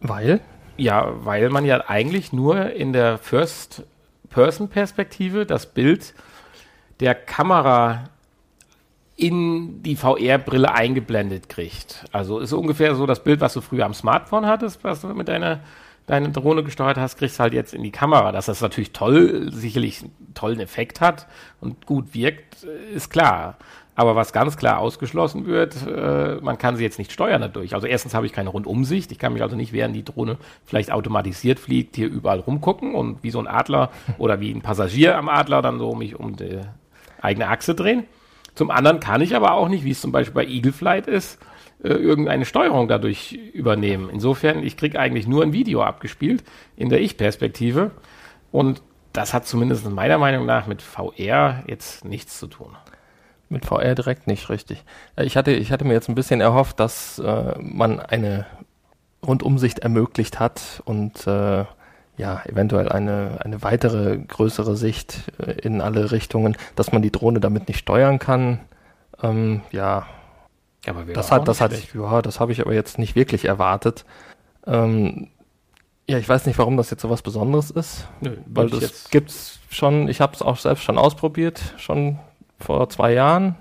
[0.00, 0.40] Weil?
[0.76, 6.14] Ja, weil man ja eigentlich nur in der First-Person-Perspektive das Bild
[7.00, 8.08] der Kamera
[9.16, 12.04] in die VR-Brille eingeblendet kriegt.
[12.12, 15.26] Also ist ungefähr so das Bild, was du früher am Smartphone hattest, was du mit
[15.28, 15.60] deiner
[16.06, 18.32] deine Drohne gesteuert hast, kriegst du halt jetzt in die Kamera.
[18.32, 21.26] Dass das natürlich toll, sicherlich einen tollen Effekt hat
[21.60, 22.64] und gut wirkt,
[22.94, 23.56] ist klar.
[23.98, 27.74] Aber was ganz klar ausgeschlossen wird, äh, man kann sie jetzt nicht steuern dadurch.
[27.74, 29.10] Also erstens habe ich keine Rundumsicht.
[29.10, 33.22] Ich kann mich also nicht, während die Drohne vielleicht automatisiert fliegt, hier überall rumgucken und
[33.22, 36.60] wie so ein Adler oder wie ein Passagier am Adler dann so mich um die
[37.22, 38.04] eigene Achse drehen.
[38.54, 41.38] Zum anderen kann ich aber auch nicht, wie es zum Beispiel bei Eagle Flight ist,
[41.86, 44.10] äh, irgendeine Steuerung dadurch übernehmen.
[44.12, 46.42] Insofern, ich kriege eigentlich nur ein Video abgespielt
[46.76, 47.92] in der Ich-Perspektive
[48.50, 52.76] und das hat zumindest meiner Meinung nach mit VR jetzt nichts zu tun.
[53.48, 54.84] Mit VR direkt nicht, richtig.
[55.14, 58.46] Äh, Ich hatte, ich hatte mir jetzt ein bisschen erhofft, dass äh, man eine
[59.24, 61.64] Rundumsicht ermöglicht hat und äh,
[62.18, 67.40] ja, eventuell eine, eine weitere, größere Sicht äh, in alle Richtungen, dass man die Drohne
[67.40, 68.60] damit nicht steuern kann.
[69.22, 70.06] Ähm, ja,
[70.86, 74.04] Aber das hat, das hat, ich, ja, das habe ich aber jetzt nicht wirklich erwartet.
[74.66, 75.28] Ähm,
[76.08, 79.58] ja, ich weiß nicht, warum das jetzt so was Besonderes ist, Nö, weil das gibt's
[79.70, 80.08] schon.
[80.08, 82.18] Ich habe es auch selbst schon ausprobiert, schon
[82.60, 83.56] vor zwei Jahren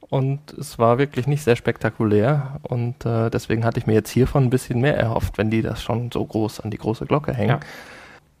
[0.00, 4.44] und es war wirklich nicht sehr spektakulär und äh, deswegen hatte ich mir jetzt hiervon
[4.44, 7.50] ein bisschen mehr erhofft, wenn die das schon so groß an die große Glocke hängen.
[7.50, 7.60] Ja.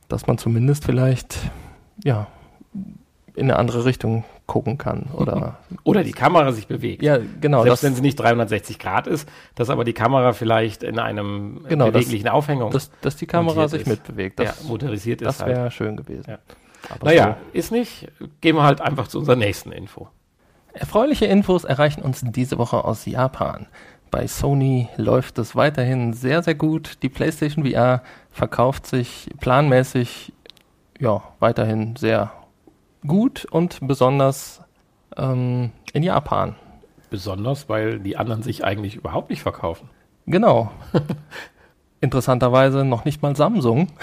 [0.08, 1.38] dass man zumindest vielleicht,
[2.04, 2.26] ja,
[3.34, 7.02] in eine andere Richtung gucken kann oder oder die Kamera sich bewegt.
[7.02, 7.62] Ja, genau.
[7.64, 11.86] Selbst wenn sie nicht 360 Grad ist, dass aber die Kamera vielleicht in einem genau,
[11.86, 13.88] beweglichen das, Aufhängung, dass, dass die Kamera sich ist.
[13.88, 14.38] mitbewegt.
[14.38, 15.40] Das, ja, motorisiert ist.
[15.40, 15.72] Das wäre halt.
[15.72, 16.24] schön gewesen.
[16.28, 16.38] Ja.
[17.02, 17.58] naja, so.
[17.58, 18.08] ist nicht.
[18.40, 20.08] Gehen wir halt einfach zu unserer nächsten Info.
[20.72, 23.66] Erfreuliche Infos erreichen uns diese Woche aus Japan.
[24.10, 27.02] Bei Sony läuft es weiterhin sehr, sehr gut.
[27.02, 30.32] Die PlayStation VR verkauft sich planmäßig
[31.00, 32.32] ja, weiterhin sehr
[33.06, 34.60] gut und besonders
[35.16, 36.56] ähm, in Japan.
[37.10, 39.88] Besonders, weil die anderen sich eigentlich überhaupt nicht verkaufen.
[40.26, 40.72] Genau.
[42.00, 43.88] Interessanterweise noch nicht mal Samsung.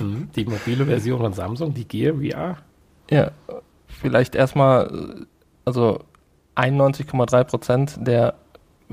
[0.00, 2.56] Mhm, die mobile Version von Samsung, die Gear VR.
[3.08, 3.30] Ja,
[3.86, 5.26] vielleicht erstmal,
[5.64, 6.00] also
[6.56, 8.34] 91,3 Prozent der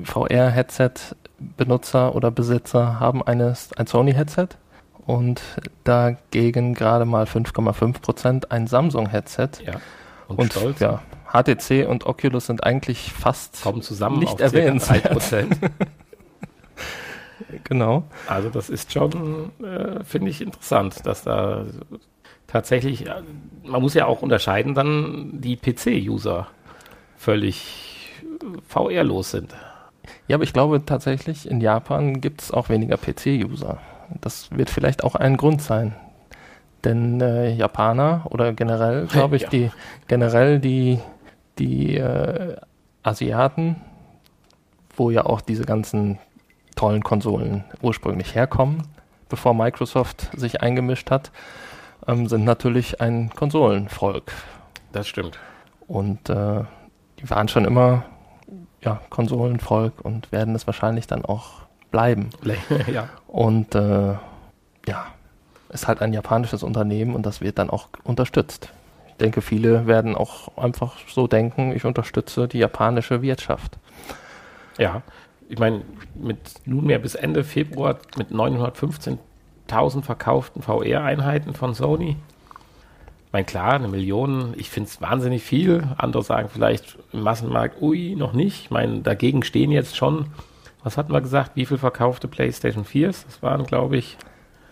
[0.04, 4.49] VR-Headset-Benutzer oder Besitzer haben eines, ein Sony-Headset
[5.06, 5.42] und
[5.84, 9.50] dagegen gerade mal 5,5 Prozent ein Samsung-Headset.
[9.66, 9.74] Ja.
[10.28, 10.80] Und, und stolz.
[10.80, 14.84] ja, HTC und Oculus sind eigentlich fast Kommen zusammen nicht erwähnt.
[17.63, 18.04] genau.
[18.28, 21.66] Also das ist schon, äh, finde ich interessant, dass da
[22.48, 23.06] tatsächlich,
[23.63, 26.48] man muss ja auch unterscheiden, dann die PC-User
[27.18, 28.12] völlig
[28.68, 29.54] VR-los sind.
[30.28, 33.80] Ja, aber ich glaube tatsächlich, in Japan gibt es auch weniger PC-User.
[34.21, 35.95] Das wird vielleicht auch ein Grund sein.
[36.84, 39.49] Denn äh, Japaner oder generell, glaube ich, ja.
[39.49, 39.71] die
[40.08, 40.99] generell die,
[41.58, 42.58] die äh,
[43.04, 43.82] Asiaten,
[44.95, 46.19] wo ja auch diese ganzen
[46.76, 48.84] tollen Konsolen ursprünglich herkommen,
[49.30, 51.32] bevor Microsoft sich eingemischt hat,
[52.08, 54.34] ähm, sind natürlich ein Konsolenvolk.
[54.91, 55.39] Das stimmt.
[55.88, 56.63] Und äh,
[57.19, 58.06] die waren schon immer
[58.82, 61.62] ja, Konsolenvolk und werden es wahrscheinlich dann auch
[61.93, 62.32] bleiben.
[62.91, 63.08] ja.
[63.27, 64.15] Und äh,
[64.88, 65.08] ja,
[65.69, 68.73] ist halt ein japanisches Unternehmen und das wird dann auch unterstützt.
[69.08, 73.77] Ich denke, viele werden auch einfach so denken, ich unterstütze die japanische Wirtschaft.
[74.77, 75.03] Ja,
[75.47, 75.84] ich meine,
[76.15, 82.17] mit nunmehr bis Ende Februar mit 915.000 verkauften VR-Einheiten von Sony.
[83.27, 85.84] Ich meine, klar, eine Million, ich finde es wahnsinnig viel.
[85.97, 88.63] Andere sagen vielleicht im Massenmarkt, ui, noch nicht.
[88.63, 90.27] Ich meine, dagegen stehen jetzt schon
[90.84, 93.26] was hatten wir gesagt, wie viel verkaufte PlayStation 4s?
[93.26, 94.17] Das waren, glaube ich,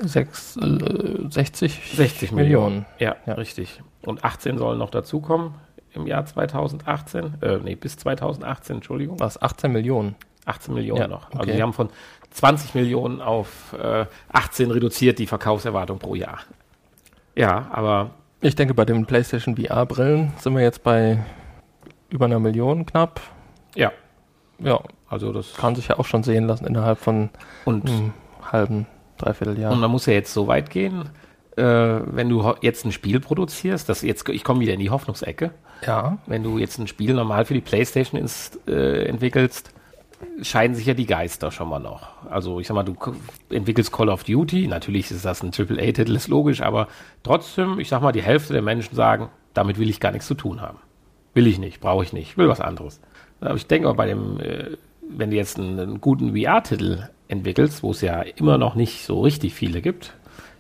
[0.04, 2.36] Sechs, äh, 60, 60 Millionen.
[2.36, 2.86] Millionen.
[3.00, 3.82] Ja, ja, richtig.
[4.06, 5.54] Und 18 sollen noch dazukommen
[5.94, 7.36] im Jahr 2018.
[7.42, 9.20] Äh, nee, bis 2018, Entschuldigung.
[9.20, 9.42] Was?
[9.42, 10.16] 18 Millionen?
[10.46, 11.30] 18 Millionen ja, noch.
[11.32, 11.56] Also okay.
[11.56, 11.90] wir haben von
[12.32, 16.40] 20 Millionen auf äh, 18 reduziert die Verkaufserwartung pro Jahr.
[17.36, 18.12] Ja, aber.
[18.42, 21.24] Ich denke, bei den PlayStation VR-Brillen sind wir jetzt bei
[22.10, 23.22] über einer Million knapp.
[23.76, 23.92] Ja.
[24.58, 27.30] Ja, also das kann sich ja auch schon sehen lassen innerhalb von
[27.66, 28.14] und einem
[28.50, 29.74] halben, dreiviertel Jahr.
[29.74, 31.10] Und man muss ja jetzt so weit gehen,
[31.58, 35.52] äh, wenn du jetzt ein Spiel produzierst, das jetzt, ich komme wieder in die Hoffnungsecke.
[35.86, 36.18] Ja.
[36.28, 39.74] Wenn du jetzt ein Spiel normal für die Playstation ins, äh, entwickelst,
[40.44, 42.08] scheiden sich ja die Geister schon mal noch.
[42.30, 42.96] Also ich sag mal, du
[43.50, 46.88] entwickelst Call of Duty, natürlich ist das ein AAA-Titel, ist logisch, aber
[47.24, 50.36] trotzdem, ich sag mal, die Hälfte der Menschen sagen, damit will ich gar nichts zu
[50.36, 50.78] tun haben.
[51.34, 53.02] Will ich nicht, brauche ich nicht, will was anderes.
[53.42, 54.78] Aber ich denke mal, bei dem äh,
[55.18, 59.22] wenn du jetzt einen, einen guten VR-Titel entwickelst, wo es ja immer noch nicht so
[59.22, 60.14] richtig viele gibt,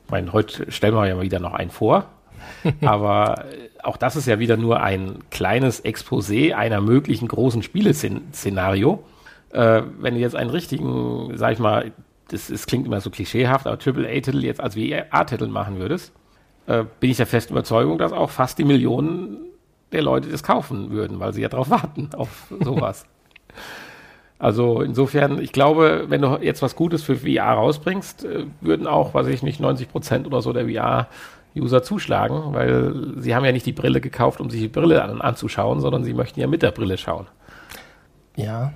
[0.06, 2.06] ich meine, heute stellen wir ja mal wieder noch einen vor,
[2.82, 3.46] aber
[3.84, 9.04] auch das ist ja wieder nur ein kleines Exposé einer möglichen großen Spieleszenario.
[9.52, 11.92] Äh, wenn du jetzt einen richtigen, sag ich mal,
[12.30, 16.14] das, das klingt immer so klischeehaft, aber AAA-Titel jetzt als VR-Titel machen würdest,
[16.68, 19.38] äh, bin ich der festen Überzeugung, dass auch fast die Millionen
[19.92, 23.06] der Leute das kaufen würden, weil sie ja darauf warten, auf sowas.
[24.42, 29.14] Also insofern, ich glaube, wenn du jetzt was Gutes für VR rausbringst, äh, würden auch,
[29.14, 33.68] weiß ich nicht, 90 Prozent oder so der VR-User zuschlagen, weil sie haben ja nicht
[33.68, 36.72] die Brille gekauft, um sich die Brille an, anzuschauen, sondern sie möchten ja mit der
[36.72, 37.28] Brille schauen.
[38.36, 38.74] Ja.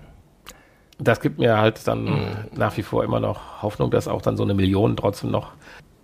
[0.99, 2.27] Das gibt mir halt dann mhm.
[2.55, 5.53] nach wie vor immer noch Hoffnung, dass auch dann so eine Million trotzdem noch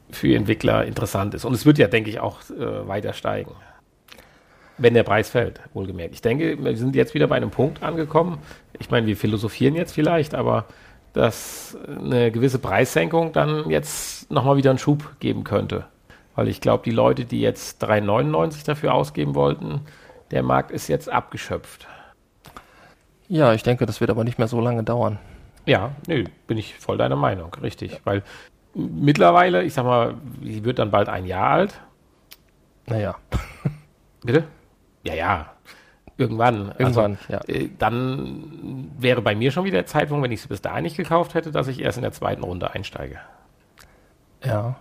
[0.10, 1.46] für Entwickler interessant ist.
[1.46, 3.52] Und es wird ja, denke ich, auch äh, weiter steigen.
[4.78, 6.14] Wenn der Preis fällt, wohlgemerkt.
[6.14, 8.40] Ich denke, wir sind jetzt wieder bei einem Punkt angekommen.
[8.80, 10.66] Ich meine, wir philosophieren jetzt vielleicht, aber
[11.14, 15.86] dass eine gewisse Preissenkung dann jetzt nochmal wieder einen Schub geben könnte.
[16.36, 19.82] Weil ich glaube, die Leute, die jetzt 3,99 dafür ausgeben wollten,
[20.32, 21.88] der Markt ist jetzt abgeschöpft.
[23.28, 25.20] Ja, ich denke, das wird aber nicht mehr so lange dauern.
[25.66, 27.92] Ja, nö, bin ich voll deiner Meinung, richtig.
[27.92, 27.98] Ja.
[28.06, 28.24] Weil
[28.74, 31.82] mittlerweile, ich sag mal, sie wird dann bald ein Jahr alt.
[32.88, 33.16] Naja.
[34.24, 34.46] Bitte?
[35.04, 35.50] Ja, ja.
[36.18, 36.72] Irgendwann.
[36.78, 37.56] Also, Irgendwann, also, ja.
[37.56, 40.98] Äh, dann wäre bei mir schon wieder der Zeitpunkt, wenn ich es bis dahin nicht
[40.98, 43.20] gekauft hätte, dass ich erst in der zweiten Runde einsteige.
[44.44, 44.76] Ja.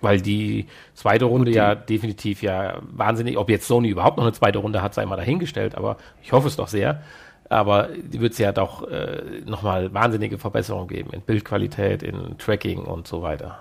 [0.00, 4.32] Weil die zweite Runde die, ja definitiv ja wahnsinnig, ob jetzt Sony überhaupt noch eine
[4.32, 7.02] zweite Runde hat, sei mal dahingestellt, aber ich hoffe es doch sehr.
[7.48, 12.80] Aber die wird es ja doch äh, nochmal wahnsinnige Verbesserungen geben in Bildqualität, in Tracking
[12.80, 13.58] und so weiter.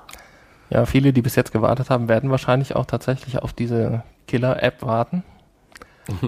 [0.69, 5.23] Ja, viele, die bis jetzt gewartet haben, werden wahrscheinlich auch tatsächlich auf diese Killer-App warten.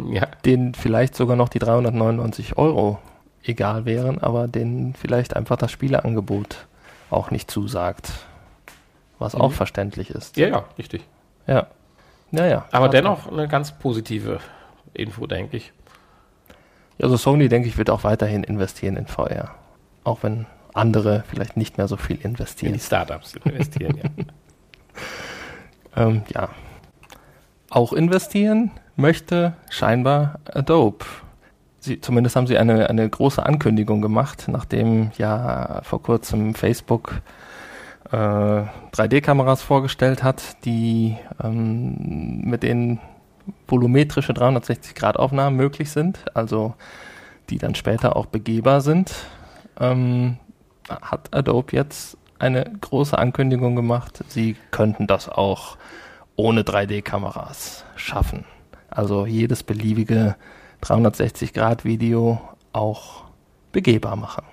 [0.09, 0.27] Ja.
[0.45, 2.99] Denen vielleicht sogar noch die 399 Euro
[3.43, 6.67] egal wären, aber denen vielleicht einfach das Spieleangebot
[7.09, 8.12] auch nicht zusagt.
[9.19, 9.41] Was mhm.
[9.41, 10.38] auch verständlich ist.
[10.38, 11.03] Ja, ja, richtig.
[11.47, 11.67] Ja.
[12.31, 12.65] Naja.
[12.71, 14.39] Aber dennoch eine ganz positive
[14.93, 15.71] Info, denke ich.
[17.01, 19.51] Also Sony, denke ich, wird auch weiterhin investieren in VR.
[20.03, 22.73] Auch wenn andere vielleicht nicht mehr so viel investieren.
[22.73, 24.09] In die Startups investieren, ja.
[26.07, 26.49] ähm, ja.
[27.69, 31.06] Auch investieren möchte scheinbar Adobe.
[31.79, 37.21] Sie, zumindest haben sie eine, eine große Ankündigung gemacht, nachdem ja vor kurzem Facebook
[38.12, 42.99] äh, 3D-Kameras vorgestellt hat, die ähm, mit denen
[43.67, 46.75] volumetrische 360-Grad-Aufnahmen möglich sind, also
[47.49, 49.13] die dann später auch begehbar sind.
[49.79, 50.38] Ähm,
[50.89, 55.77] hat Adobe jetzt eine große Ankündigung gemacht, sie könnten das auch
[56.36, 58.45] ohne 3D-Kameras schaffen.
[58.93, 60.36] Also jedes beliebige
[60.84, 62.39] 360-Grad-Video
[62.73, 63.23] auch
[63.71, 64.43] begehbar machen.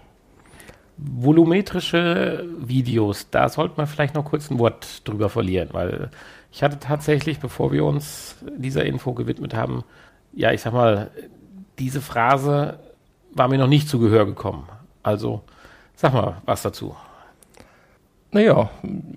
[0.97, 6.11] Volumetrische Videos, da sollte man vielleicht noch kurz ein Wort drüber verlieren, weil
[6.53, 9.85] ich hatte tatsächlich, bevor wir uns dieser Info gewidmet haben,
[10.33, 11.11] ja, ich sag mal,
[11.79, 12.79] diese Phrase
[13.33, 14.69] war mir noch nicht zu Gehör gekommen.
[15.03, 15.43] Also,
[15.97, 16.95] sag mal was dazu.
[18.33, 18.71] Naja,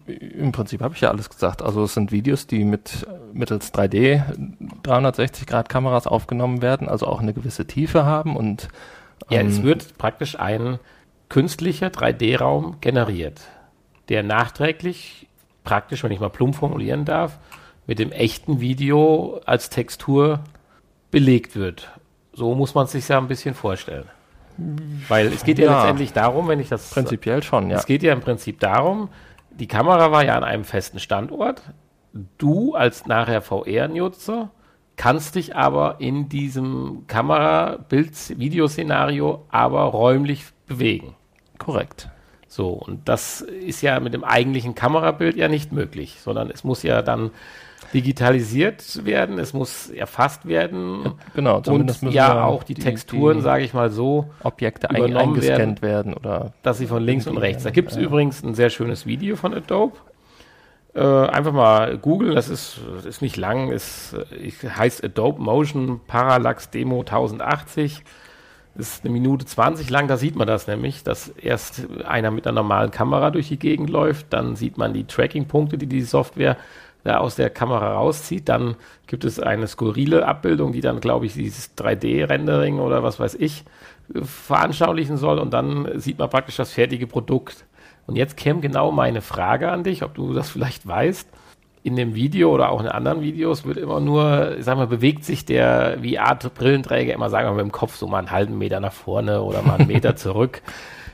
[0.05, 1.61] im Prinzip habe ich ja alles gesagt.
[1.61, 4.23] Also es sind Videos, die mit mittels 3D
[4.83, 8.69] 360 Grad Kameras aufgenommen werden, also auch eine gewisse Tiefe haben und
[9.29, 10.79] ähm, ja, es ähm, wird praktisch ein
[11.29, 13.41] künstlicher 3D-Raum generiert,
[14.09, 15.27] der nachträglich
[15.63, 17.39] praktisch, wenn ich mal plump formulieren darf,
[17.87, 20.39] mit dem echten Video als Textur
[21.11, 21.91] belegt wird.
[22.33, 24.05] So muss man es sich ja ein bisschen vorstellen.
[25.07, 26.89] Weil es geht ja, ja, letztendlich darum, wenn ich das.
[26.91, 27.77] Prinzipiell schon, ja.
[27.77, 29.09] Es geht ja im Prinzip darum,
[29.51, 31.61] die Kamera war ja an einem festen Standort.
[32.37, 34.51] Du als nachher VR-Nutzer
[34.95, 41.15] kannst dich aber in diesem Kamera-Bild-Videoszenario aber räumlich bewegen.
[41.57, 42.09] Korrekt.
[42.47, 46.83] So, und das ist ja mit dem eigentlichen Kamerabild ja nicht möglich, sondern es muss
[46.83, 47.31] ja dann
[47.93, 51.03] digitalisiert werden, es muss erfasst werden.
[51.03, 55.81] Ja, genau, zumindest und ja auch die, die Texturen, sage ich mal so, Objekte eingescannt
[55.81, 57.63] werden, werden, oder dass sie von links und rechts.
[57.63, 58.03] Da gibt es ja.
[58.03, 59.97] übrigens ein sehr schönes Video von Adobe.
[60.95, 64.15] Äh, einfach mal googeln, das ist, ist nicht lang, ist,
[64.63, 68.03] heißt Adobe Motion Parallax Demo 1080.
[68.75, 72.61] ist eine Minute 20 lang, da sieht man das nämlich, dass erst einer mit einer
[72.61, 76.57] normalen Kamera durch die Gegend läuft, dann sieht man die Tracking-Punkte, die die Software
[77.03, 78.49] da aus der Kamera rauszieht.
[78.49, 78.75] Dann
[79.07, 83.63] gibt es eine skurrile Abbildung, die dann, glaube ich, dieses 3D-Rendering oder was weiß ich
[84.21, 85.39] veranschaulichen soll.
[85.39, 87.65] Und dann sieht man praktisch das fertige Produkt.
[88.05, 91.29] Und jetzt käme genau meine Frage an dich, ob du das vielleicht weißt.
[91.83, 95.43] In dem Video oder auch in anderen Videos wird immer nur, sag mal, bewegt sich
[95.45, 98.93] der VR-Brillenträger immer, sagen wir mal, mit dem Kopf so mal einen halben Meter nach
[98.93, 100.61] vorne oder mal einen Meter zurück.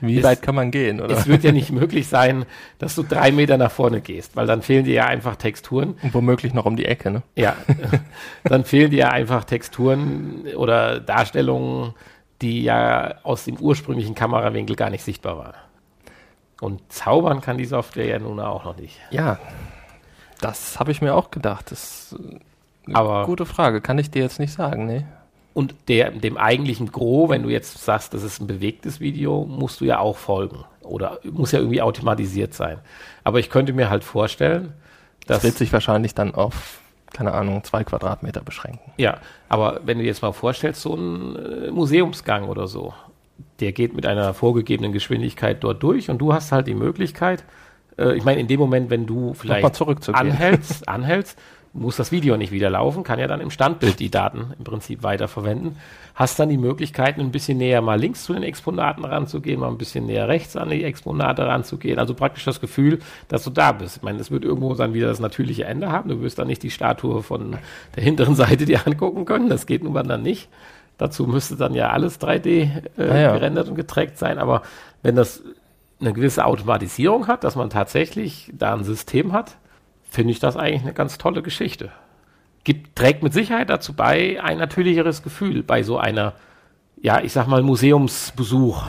[0.02, 1.18] Wie es, weit kann man gehen, oder?
[1.18, 2.46] Es wird ja nicht möglich sein,
[2.78, 5.96] dass du drei Meter nach vorne gehst, weil dann fehlen dir ja einfach Texturen.
[6.02, 7.24] Und womöglich noch um die Ecke, ne?
[7.36, 7.56] Ja.
[8.44, 11.94] dann fehlen dir ja einfach Texturen oder Darstellungen,
[12.42, 15.56] die ja aus dem ursprünglichen Kamerawinkel gar nicht sichtbar waren.
[16.62, 19.00] Und zaubern kann die Software ja nun auch noch nicht.
[19.12, 19.40] Ja,
[20.42, 21.72] das habe ich mir auch gedacht.
[21.72, 22.20] Das ist
[22.86, 23.82] eine Aber gute Frage.
[23.82, 25.08] Kann ich dir jetzt nicht sagen, ne?
[25.60, 29.82] Und der, dem eigentlichen Gros, wenn du jetzt sagst, das ist ein bewegtes Video, musst
[29.82, 30.64] du ja auch folgen.
[30.84, 32.78] Oder muss ja irgendwie automatisiert sein.
[33.26, 34.72] Aber ich könnte mir halt vorstellen,
[35.28, 35.40] dass.
[35.40, 36.80] Das wird sich wahrscheinlich dann auf,
[37.12, 38.94] keine Ahnung, zwei Quadratmeter beschränken.
[38.96, 39.18] Ja,
[39.50, 42.94] aber wenn du dir jetzt mal vorstellst, so ein äh, Museumsgang oder so,
[43.60, 47.44] der geht mit einer vorgegebenen Geschwindigkeit dort durch und du hast halt die Möglichkeit,
[47.98, 51.38] äh, ich meine, in dem Moment, wenn du vielleicht anhältst, anhältst,
[51.74, 55.04] muss das Video nicht wieder laufen, kann ja dann im Standbild die Daten im Prinzip
[55.04, 55.78] weiterverwenden.
[56.16, 59.78] Hast dann die Möglichkeit, ein bisschen näher mal links zu den Exponaten ranzugehen, mal ein
[59.78, 62.00] bisschen näher rechts an die Exponate ranzugehen.
[62.00, 63.98] Also praktisch das Gefühl, dass du da bist.
[63.98, 66.10] Ich meine, es wird irgendwo dann wieder das natürliche Ende haben.
[66.10, 67.58] Du wirst dann nicht die Statue von
[67.96, 69.50] der hinteren Seite dir angucken können.
[69.50, 70.50] Das geht nun mal dann nicht.
[70.98, 73.34] Dazu müsste dann ja alles 3D äh, ja, ja.
[73.34, 74.40] gerendert und getrackt sein.
[74.40, 74.64] Aber
[75.02, 75.44] wenn das
[76.02, 79.58] eine gewisse Automatisierung hat, dass man tatsächlich da ein System hat,
[80.10, 81.92] finde ich das eigentlich eine ganz tolle Geschichte.
[82.64, 86.34] Gibt, trägt mit Sicherheit dazu bei, ein natürlicheres Gefühl bei so einer,
[87.02, 88.84] ja, ich sag mal, Museumsbesuch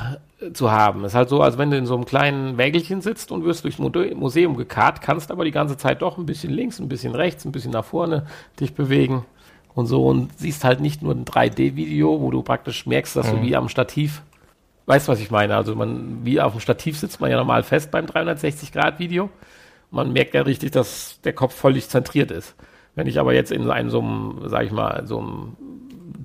[0.52, 1.04] zu haben.
[1.04, 3.78] Ist halt so, als wenn du in so einem kleinen Wägelchen sitzt und wirst durchs
[3.78, 7.52] Museum gekarrt, kannst aber die ganze Zeit doch ein bisschen links, ein bisschen rechts, ein
[7.52, 8.26] bisschen nach vorne
[8.59, 9.24] dich bewegen
[9.74, 13.37] und so und siehst halt nicht nur ein 3D-Video, wo du praktisch merkst, dass mhm.
[13.37, 14.22] du wie am Stativ,
[14.87, 15.56] weißt was ich meine?
[15.56, 19.28] Also man, wie auf dem Stativ sitzt man ja normal fest beim 360-Grad-Video.
[19.90, 22.55] Man merkt ja richtig, dass der Kopf völlig zentriert ist.
[22.94, 25.57] Wenn ich aber jetzt in einem so einem, sag ich mal, so einem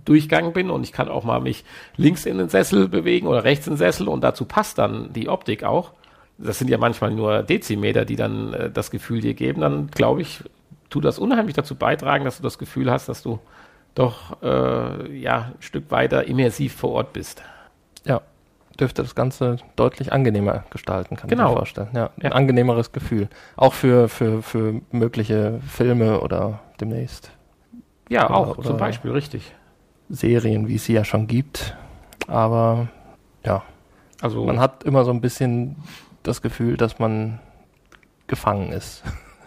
[0.04, 1.64] Durchgang bin und ich kann auch mal mich
[1.98, 5.30] links in den Sessel bewegen oder rechts in den Sessel und dazu passt dann die
[5.30, 5.94] Optik auch.
[6.38, 9.62] Das sind ja manchmal nur Dezimeter, die dann äh, das Gefühl dir geben.
[9.62, 10.44] Dann glaube ich,
[10.90, 13.40] tut das unheimlich dazu beitragen, dass du das Gefühl hast, dass du
[13.96, 17.42] doch äh, ja ein Stück weiter immersiv vor Ort bist.
[18.04, 18.22] Ja,
[18.78, 21.46] dürfte das Ganze deutlich angenehmer gestalten, kann genau.
[21.46, 21.90] ich mir vorstellen.
[21.94, 22.32] Ja, ein ja.
[22.32, 23.30] angenehmeres Gefühl.
[23.56, 27.32] Auch für, für, für mögliche Filme oder demnächst.
[28.10, 29.54] Ja, oder, auch oder zum Beispiel, richtig.
[30.10, 31.76] Serien, wie es sie ja schon gibt.
[32.28, 32.88] Aber
[33.44, 33.64] ja,
[34.22, 35.78] also man hat immer so ein bisschen
[36.24, 37.40] das Gefühl, dass man
[38.28, 39.04] gefangen ist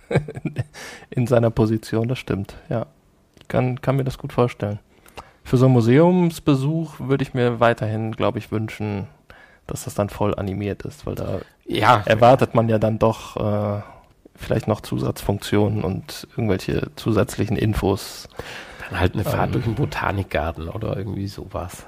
[1.11, 2.09] in seiner Position.
[2.09, 2.87] Das stimmt, ja.
[3.41, 4.79] Ich kann, kann mir das gut vorstellen.
[5.43, 9.07] Für so einen Museumsbesuch würde ich mir weiterhin, glaube ich, wünschen,
[9.69, 12.03] dass das dann voll animiert ist, weil da ja.
[12.05, 13.83] erwartet man ja dann doch äh,
[14.35, 18.29] vielleicht noch Zusatzfunktionen und irgendwelche zusätzlichen Infos.
[18.89, 21.87] Dann halt eine Fahrt ähm, durch den Botanikgarten oder irgendwie sowas.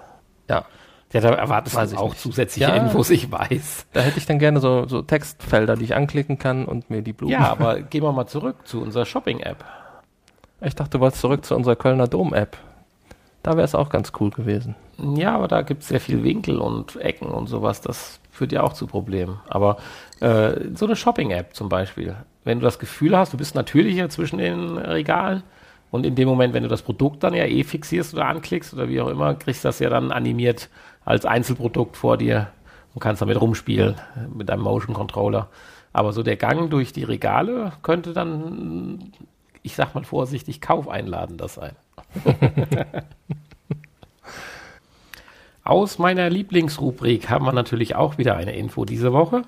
[0.49, 0.65] Ja.
[1.13, 2.21] Ja, da erwartest du auch nicht.
[2.21, 3.87] zusätzliche ja, Infos, ich weiß.
[3.93, 7.13] Da hätte ich dann gerne so, so Textfelder, die ich anklicken kann und mir die
[7.13, 7.33] Blumen.
[7.33, 9.65] Ja, aber gehen wir mal zurück zu unserer Shopping-App.
[10.61, 12.57] Ich dachte, du wolltest zurück zu unserer Kölner Dom-App.
[13.43, 14.77] Da wäre es auch ganz cool gewesen.
[15.17, 17.81] Ja, aber da gibt es sehr viel Winkel und Ecken und sowas.
[17.81, 19.41] Das führt ja auch zu Problemen.
[19.49, 19.79] Aber
[20.21, 22.17] äh, so eine Shopping-App zum Beispiel.
[22.45, 25.43] Wenn du das Gefühl hast, du bist natürlicher zwischen den Regalen,
[25.91, 28.89] und in dem Moment, wenn du das Produkt dann ja eh fixierst oder anklickst oder
[28.89, 30.69] wie auch immer, kriegst du das ja dann animiert
[31.05, 32.49] als Einzelprodukt vor dir
[32.95, 33.97] und kannst damit rumspielen
[34.33, 35.49] mit deinem Motion Controller.
[35.93, 39.13] Aber so der Gang durch die Regale könnte dann,
[39.63, 41.73] ich sag mal vorsichtig, kaufeinladender sein.
[45.71, 49.43] Aus meiner Lieblingsrubrik haben wir natürlich auch wieder eine Info diese Woche.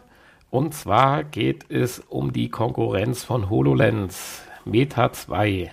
[0.51, 5.73] Und zwar geht es um die Konkurrenz von HoloLens Meta 2.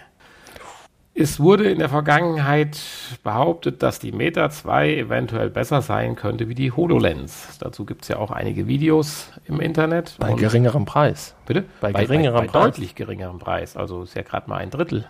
[1.13, 2.79] Es wurde in der Vergangenheit
[3.23, 7.59] behauptet, dass die Meta 2 eventuell besser sein könnte wie die HoloLens.
[7.59, 10.15] Dazu gibt es ja auch einige Videos im Internet.
[10.17, 11.35] Bei geringerem Preis.
[11.45, 11.65] Bitte?
[11.79, 12.63] Bei, bei geringerem bei, bei Preis.
[12.63, 13.77] deutlich geringerem Preis.
[13.77, 15.05] Also ist ja gerade mal ein Drittel.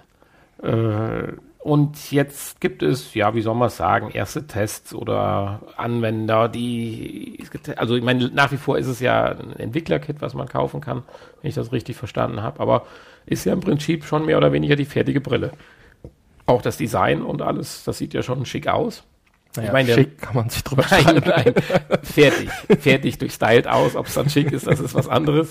[0.62, 7.44] Äh, und jetzt gibt es, ja, wie soll man sagen, erste Tests oder Anwender, die,
[7.76, 11.04] also ich meine, nach wie vor ist es ja ein Entwicklerkit, was man kaufen kann,
[11.42, 12.86] wenn ich das richtig verstanden habe, aber
[13.26, 15.52] ist ja im Prinzip schon mehr oder weniger die fertige Brille.
[16.46, 19.04] Auch das Design und alles, das sieht ja schon schick aus.
[19.58, 21.54] Naja, ich meine, schick kann man sich drüber nein, nein,
[22.04, 23.96] fertig, fertig durchstylt aus.
[23.98, 25.50] Ob es dann schick ist, das ist was anderes.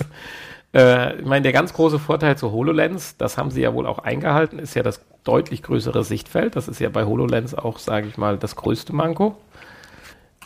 [0.73, 3.99] Äh, ich meine, der ganz große Vorteil zu HoloLens, das haben sie ja wohl auch
[3.99, 6.55] eingehalten, ist ja das deutlich größere Sichtfeld.
[6.55, 9.35] Das ist ja bei HoloLens auch, sage ich mal, das größte Manko.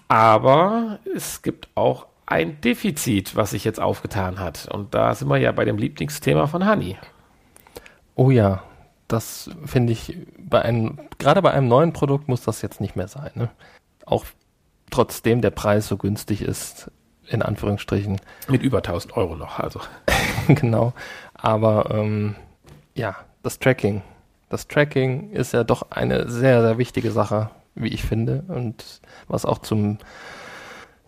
[0.08, 4.68] Aber es gibt auch ein Defizit, was sich jetzt aufgetan hat.
[4.72, 6.98] Und da sind wir ja bei dem Lieblingsthema von Hani.
[8.16, 8.64] Oh ja,
[9.08, 13.08] das finde ich bei einem, gerade bei einem neuen Produkt muss das jetzt nicht mehr
[13.08, 13.32] sein.
[13.36, 13.50] Ne?
[14.06, 14.26] Auch
[14.92, 16.92] trotzdem der Preis so günstig ist,
[17.34, 18.20] in Anführungsstrichen.
[18.48, 19.80] Mit über 1000 Euro noch, also.
[20.48, 20.94] genau.
[21.34, 22.36] Aber ähm,
[22.96, 24.02] ja, das Tracking.
[24.50, 28.44] Das Tracking ist ja doch eine sehr, sehr wichtige Sache, wie ich finde.
[28.48, 29.98] Und was auch zum,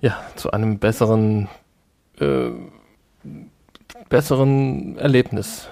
[0.01, 1.47] ja, zu einem besseren,
[2.19, 2.49] äh,
[4.09, 5.69] besseren Erlebnis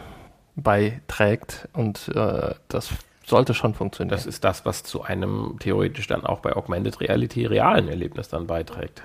[0.56, 2.92] beiträgt und äh, das
[3.26, 4.16] sollte schon funktionieren.
[4.16, 8.48] Das ist das, was zu einem theoretisch dann auch bei Augmented Reality realen Erlebnis dann
[8.48, 9.04] beiträgt.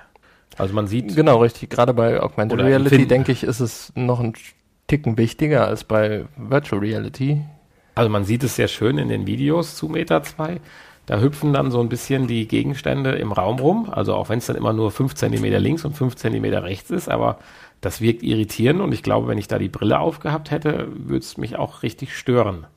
[0.57, 1.15] Also man sieht.
[1.15, 1.69] Genau, richtig.
[1.69, 4.33] Gerade bei Augmented Reality, denke ich, ist es noch ein
[4.87, 7.41] Ticken wichtiger als bei Virtual Reality.
[7.95, 10.59] Also man sieht es sehr schön in den Videos zu Meta 2.
[11.05, 13.89] Da hüpfen dann so ein bisschen die Gegenstände im Raum rum.
[13.89, 17.09] Also auch wenn es dann immer nur 5 cm links und 5 cm rechts ist,
[17.09, 17.39] aber
[17.81, 21.37] das wirkt irritierend und ich glaube, wenn ich da die Brille aufgehabt hätte, würde es
[21.37, 22.67] mich auch richtig stören.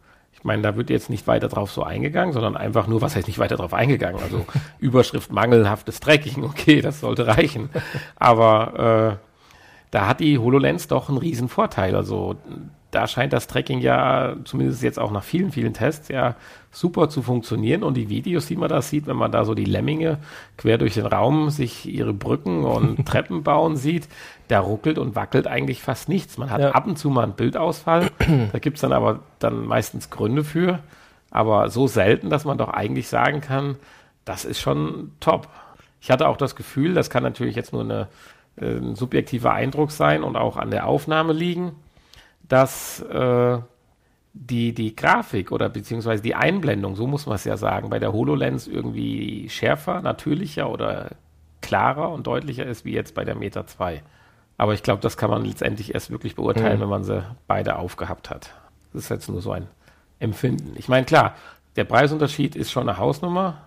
[0.42, 3.28] Ich meine, da wird jetzt nicht weiter drauf so eingegangen, sondern einfach nur, was heißt
[3.28, 4.20] nicht weiter drauf eingegangen?
[4.20, 4.44] Also
[4.80, 7.70] Überschrift mangelhaftes Tracking, okay, das sollte reichen.
[8.16, 9.26] Aber äh,
[9.92, 11.94] da hat die HoloLens doch einen riesen Vorteil.
[11.94, 12.34] Also
[12.90, 16.34] da scheint das Tracking ja, zumindest jetzt auch nach vielen, vielen Tests, ja
[16.72, 17.84] super zu funktionieren.
[17.84, 20.18] Und die Videos, die man da sieht, wenn man da so die Lemminge
[20.56, 24.08] quer durch den Raum sich ihre Brücken und Treppen bauen sieht,
[24.52, 26.36] da ruckelt und wackelt eigentlich fast nichts.
[26.38, 26.70] Man hat ja.
[26.72, 28.10] ab und zu mal einen Bildausfall.
[28.52, 30.80] da gibt es dann aber dann meistens Gründe für.
[31.30, 33.76] Aber so selten, dass man doch eigentlich sagen kann,
[34.24, 35.48] das ist schon top.
[36.00, 38.08] Ich hatte auch das Gefühl, das kann natürlich jetzt nur eine,
[38.56, 41.72] äh, ein subjektiver Eindruck sein und auch an der Aufnahme liegen,
[42.46, 43.58] dass äh,
[44.34, 48.12] die, die Grafik oder beziehungsweise die Einblendung, so muss man es ja sagen, bei der
[48.12, 51.12] HoloLens irgendwie schärfer, natürlicher oder
[51.62, 54.02] klarer und deutlicher ist wie jetzt bei der Meta 2.
[54.56, 56.82] Aber ich glaube, das kann man letztendlich erst wirklich beurteilen, mhm.
[56.82, 58.54] wenn man sie beide aufgehabt hat.
[58.92, 59.66] Das ist jetzt nur so ein
[60.18, 60.74] Empfinden.
[60.76, 61.34] Ich meine, klar,
[61.76, 63.62] der Preisunterschied ist schon eine Hausnummer,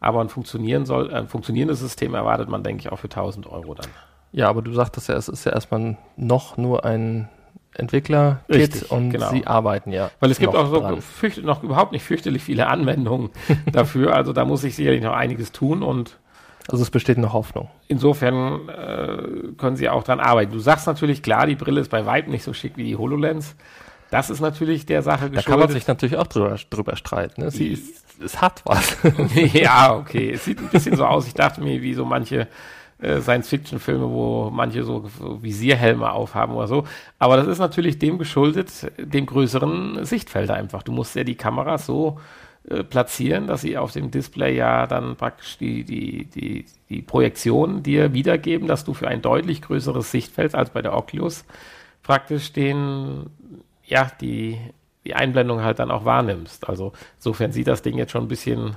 [0.00, 3.74] aber ein, funktionieren soll, ein funktionierendes System erwartet man, denke ich, auch für 1000 Euro
[3.74, 3.90] dann.
[4.32, 7.28] Ja, aber du sagtest ja, es ist ja erstmal noch nur ein
[7.74, 9.30] Entwickler-Kit und genau.
[9.30, 10.10] sie arbeiten ja.
[10.20, 13.30] Weil es gibt auch so fürcht, noch überhaupt nicht fürchterlich viele Anwendungen
[13.72, 14.14] dafür.
[14.14, 16.18] Also da muss ich sicherlich noch einiges tun und
[16.68, 17.70] also es besteht noch Hoffnung.
[17.88, 20.52] Insofern äh, können sie auch dran arbeiten.
[20.52, 23.56] Du sagst natürlich, klar, die Brille ist bei weitem nicht so schick wie die HoloLens.
[24.10, 25.46] Das ist natürlich der Sache geschuldet.
[25.46, 27.42] Da kann man sich natürlich auch drüber, drüber streiten.
[27.42, 27.50] Ne?
[27.50, 28.96] Sie ist, es hat was.
[29.52, 30.32] ja, okay.
[30.32, 31.26] Es sieht ein bisschen so aus.
[31.26, 32.48] Ich dachte mir, wie so manche
[33.00, 36.84] äh, Science-Fiction-Filme, wo manche so, so Visierhelme aufhaben oder so.
[37.18, 40.82] Aber das ist natürlich dem geschuldet, dem größeren Sichtfeld einfach.
[40.82, 42.18] Du musst ja die Kameras so
[42.70, 47.82] äh, platzieren, dass sie auf dem Display ja dann praktisch die, die, die, die Projektion
[47.82, 51.44] dir wiedergeben, dass du für ein deutlich größeres Sichtfeld als bei der Oculus
[52.02, 53.30] praktisch den,
[53.84, 54.58] ja, die,
[55.04, 56.68] die Einblendung halt dann auch wahrnimmst.
[56.68, 58.76] Also insofern sieht das Ding jetzt schon ein bisschen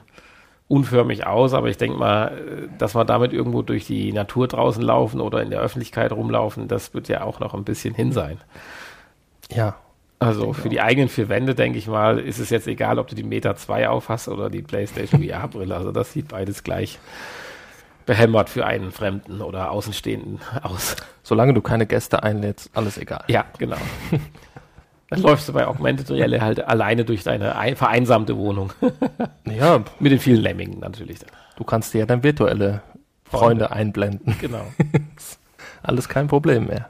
[0.67, 5.19] unförmig aus, aber ich denke mal, dass wir damit irgendwo durch die Natur draußen laufen
[5.19, 8.37] oder in der Öffentlichkeit rumlaufen, das wird ja auch noch ein bisschen hin sein.
[9.49, 9.75] Ja.
[10.21, 10.69] Also für auch.
[10.69, 13.55] die eigenen vier Wände, denke ich mal, ist es jetzt egal, ob du die Meta
[13.55, 15.75] 2 aufhast oder die PlayStation VR-Brille.
[15.75, 16.99] Also das sieht beides gleich
[18.05, 20.95] behämmert für einen Fremden oder Außenstehenden aus.
[21.23, 23.23] Solange du keine Gäste einlädst, alles egal.
[23.27, 23.77] Ja, genau.
[25.09, 28.73] Dann läufst du bei Augmented Reality halt alleine durch deine vereinsamte Wohnung.
[29.45, 29.83] ja.
[29.99, 31.19] Mit den vielen Lemmingen natürlich.
[31.57, 32.81] Du kannst dir ja dann virtuelle
[33.23, 34.35] Freunde, Freunde einblenden.
[34.39, 34.65] Genau.
[35.83, 36.89] Alles kein Problem mehr.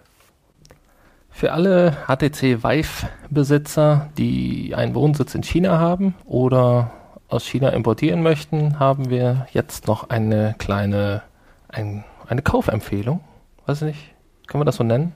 [1.41, 6.91] Für alle HTC Vive-Besitzer, die einen Wohnsitz in China haben oder
[7.29, 11.23] aus China importieren möchten, haben wir jetzt noch eine kleine
[11.67, 13.21] ein, eine Kaufempfehlung.
[13.65, 14.13] Weiß ich nicht,
[14.45, 15.13] können wir das so nennen?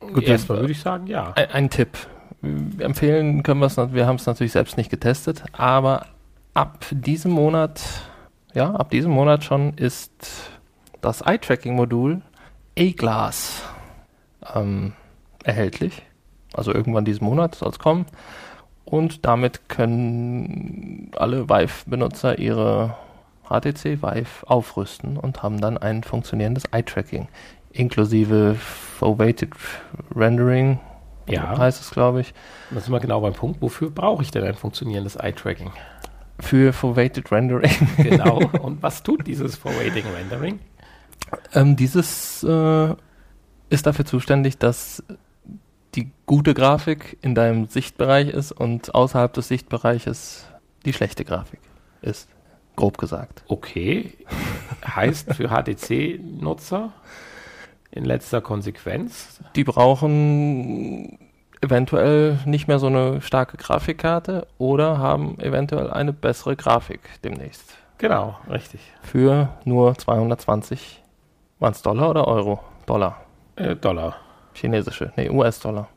[0.00, 1.32] Gut, erstmal würde ich sagen, ja.
[1.36, 1.96] Ein, ein Tipp
[2.80, 6.06] empfehlen können wir es, wir haben es natürlich selbst nicht getestet, aber
[6.54, 7.80] ab diesem Monat,
[8.52, 10.10] ja, ab diesem Monat schon ist
[11.00, 12.20] das Eye-Tracking-Modul
[12.76, 13.62] A-Glass
[14.56, 14.94] ähm,
[15.44, 16.02] erhältlich.
[16.52, 18.06] Also irgendwann diesen Monat soll es kommen.
[18.84, 22.96] Und damit können alle Vive-Benutzer ihre
[23.48, 27.28] HTC Vive aufrüsten und haben dann ein funktionierendes Eye-Tracking
[27.72, 29.50] inklusive Foveated
[30.14, 30.78] Rendering
[31.26, 31.56] ja.
[31.56, 32.34] heißt es, glaube ich.
[32.70, 33.60] Das ist mal genau beim Punkt.
[33.62, 35.70] Wofür brauche ich denn ein funktionierendes Eye-Tracking?
[36.40, 37.70] Für Forweighted Rendering.
[37.98, 38.38] genau.
[38.62, 40.58] Und was tut dieses Forweighted Rendering?
[41.54, 42.94] Ähm, dieses äh,
[43.70, 45.02] ist dafür zuständig, dass
[45.94, 50.46] die gute Grafik in deinem Sichtbereich ist und außerhalb des Sichtbereiches
[50.84, 51.60] die schlechte Grafik
[52.00, 52.28] ist.
[52.76, 53.44] Grob gesagt.
[53.48, 54.14] Okay.
[54.86, 56.92] heißt für HTC-Nutzer,
[57.90, 59.40] in letzter Konsequenz.
[59.54, 61.18] Die brauchen
[61.60, 67.76] eventuell nicht mehr so eine starke Grafikkarte oder haben eventuell eine bessere Grafik demnächst.
[67.98, 68.80] Genau, richtig.
[69.02, 71.02] Für nur 220,
[71.60, 72.60] waren es Dollar oder Euro?
[72.86, 73.20] Dollar.
[73.54, 74.16] Äh, Dollar.
[74.54, 75.88] Chinesische, nee, US-Dollar.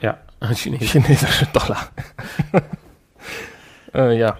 [0.00, 0.18] Ja,
[0.54, 1.88] chinesische, chinesische Dollar.
[3.94, 4.36] äh, ja.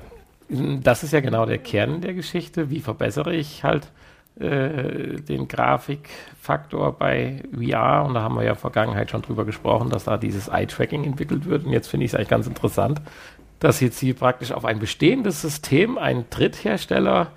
[0.48, 2.68] Das ist ja genau der Kern der Geschichte.
[2.68, 3.90] Wie verbessere ich halt
[4.38, 9.44] äh, den Grafikfaktor bei VR und da haben wir ja in der Vergangenheit schon drüber
[9.44, 13.02] gesprochen, dass da dieses Eye-Tracking entwickelt wird und jetzt finde ich es eigentlich ganz interessant,
[13.60, 17.32] dass jetzt hier praktisch auf ein bestehendes System ein Dritthersteller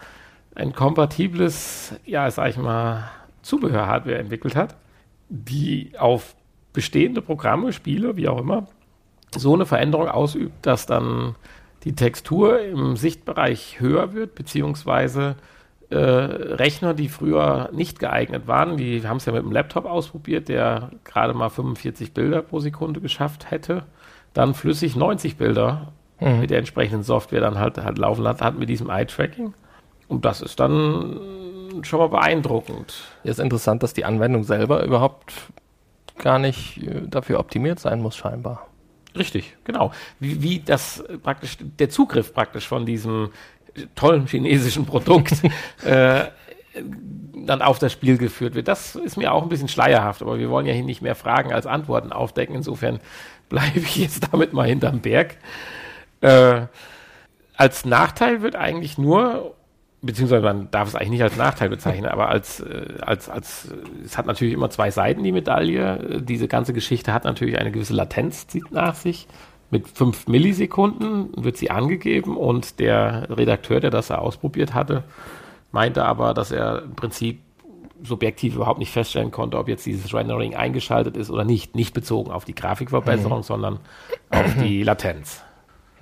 [0.56, 3.10] ein kompatibles, ja, sag ich mal,
[3.41, 4.76] Zubehör-Hardware entwickelt hat,
[5.30, 6.36] die auf
[6.73, 8.67] bestehende Programme, Spiele, wie auch immer,
[9.36, 11.36] so eine Veränderung ausübt, dass dann
[11.84, 15.36] die Textur im Sichtbereich höher wird, beziehungsweise
[15.89, 20.49] äh, Rechner, die früher nicht geeignet waren, die haben es ja mit dem Laptop ausprobiert,
[20.49, 23.84] der gerade mal 45 Bilder pro Sekunde geschafft hätte,
[24.34, 26.39] dann flüssig 90 Bilder mhm.
[26.39, 29.53] mit der entsprechenden Software dann halt, halt laufen hat, hat mit diesem Eye-Tracking.
[30.07, 31.19] Und das ist dann
[31.84, 33.03] schon mal beeindruckend.
[33.23, 35.34] Ja, ist interessant, dass die Anwendung selber überhaupt
[36.17, 38.67] gar nicht äh, dafür optimiert sein muss, scheinbar.
[39.17, 39.91] Richtig, genau.
[40.19, 43.32] Wie, wie das praktisch, der Zugriff praktisch von diesem
[43.95, 45.34] tollen chinesischen Produkt
[45.86, 46.26] äh,
[47.45, 48.67] dann auf das Spiel geführt wird.
[48.67, 51.53] Das ist mir auch ein bisschen schleierhaft, aber wir wollen ja hier nicht mehr Fragen
[51.53, 52.55] als Antworten aufdecken.
[52.55, 52.99] Insofern
[53.49, 55.38] bleibe ich jetzt damit mal hinterm Berg.
[56.21, 56.63] Äh,
[57.55, 59.55] als Nachteil wird eigentlich nur,
[60.06, 63.68] beziehungsweise man darf es eigentlich nicht als Nachteil bezeichnen, aber als, äh, als, als,
[64.03, 66.22] es hat natürlich immer zwei Seiten, die Medaille.
[66.22, 69.28] Diese ganze Geschichte hat natürlich eine gewisse Latenz nach sich.
[69.72, 75.03] Mit fünf Millisekunden wird sie angegeben und der Redakteur, der das da ausprobiert hatte,
[75.72, 77.39] meinte aber, dass er im Prinzip
[78.03, 81.76] subjektiv überhaupt nicht feststellen konnte, ob jetzt dieses Rendering eingeschaltet ist oder nicht.
[81.76, 83.43] Nicht bezogen auf die Grafikverbesserung, mhm.
[83.43, 83.80] sondern
[84.30, 85.43] auf die Latenz.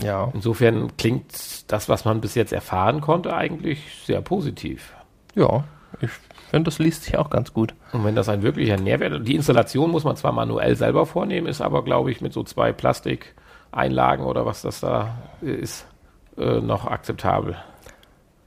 [0.02, 0.32] Ja.
[0.34, 4.94] Insofern klingt das, was man bis jetzt erfahren konnte, eigentlich sehr positiv.
[5.36, 5.64] Ja,
[6.02, 6.10] ich
[6.50, 7.74] finde, das liest sich auch ganz gut.
[7.92, 11.62] Und wenn das ein wirklicher Nährwert, die Installation muss man zwar manuell selber vornehmen, ist
[11.62, 15.88] aber, glaube ich, mit so zwei Plastikeinlagen oder was das da ist,
[16.38, 17.56] äh, noch akzeptabel.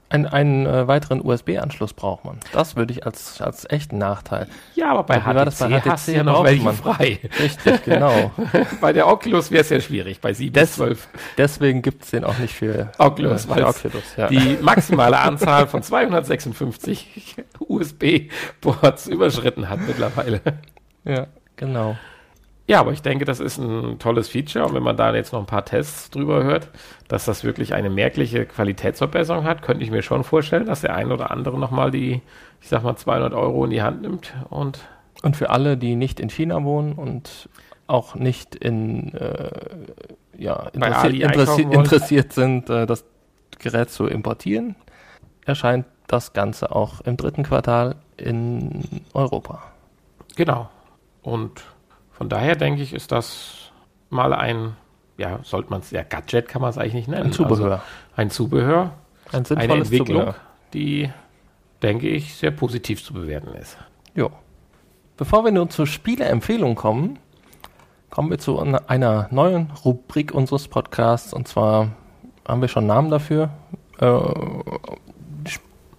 [0.09, 2.39] Ein, einen äh, weiteren USB-Anschluss braucht man.
[2.53, 4.47] Das würde ich als, als echten Nachteil.
[4.73, 6.75] Ja, aber bei HTC, das bei HTC hast du ja noch welche man.
[6.75, 7.19] frei.
[7.39, 8.31] Richtig, genau.
[8.81, 11.09] bei der Oculus wäre es ja schwierig, bei 7 Des, 12.
[11.37, 14.27] Deswegen gibt es den auch nicht für Oculus, äh, weil Oculus, ja.
[14.27, 20.39] die maximale Anzahl von 256 USB-Ports überschritten hat mittlerweile.
[21.03, 21.27] Ja,
[21.57, 21.97] genau.
[22.67, 24.65] Ja, aber ich denke, das ist ein tolles Feature.
[24.65, 26.69] Und wenn man da jetzt noch ein paar Tests drüber hört,
[27.07, 31.11] dass das wirklich eine merkliche Qualitätsverbesserung hat, könnte ich mir schon vorstellen, dass der ein
[31.13, 32.21] oder andere nochmal die,
[32.61, 34.79] ich sag mal, 200 Euro in die Hand nimmt und.
[35.23, 37.49] Und für alle, die nicht in China wohnen und
[37.87, 39.49] auch nicht in, äh,
[40.37, 43.03] ja, interessi interessi interessiert sind, äh, das
[43.57, 44.75] Gerät zu importieren,
[45.43, 49.63] erscheint das Ganze auch im dritten Quartal in Europa.
[50.35, 50.69] Genau.
[51.23, 51.63] Und
[52.17, 53.71] von daher denke ich, ist das
[54.09, 54.75] mal ein,
[55.17, 57.27] ja, sollte man es, ja, Gadget kann man es eigentlich nicht nennen.
[57.27, 57.71] Ein Zubehör.
[57.71, 57.83] Also
[58.15, 58.91] ein Zubehör.
[59.31, 60.35] Ein eine Entwicklung, Zubehör.
[60.73, 61.09] die,
[61.83, 63.77] denke ich, sehr positiv zu bewerten ist.
[64.15, 64.29] Ja.
[65.15, 67.19] Bevor wir nun zur Spieleempfehlung kommen,
[68.09, 71.33] kommen wir zu einer neuen Rubrik unseres Podcasts.
[71.33, 71.89] Und zwar
[72.47, 73.49] haben wir schon einen Namen dafür.
[73.99, 74.19] Äh,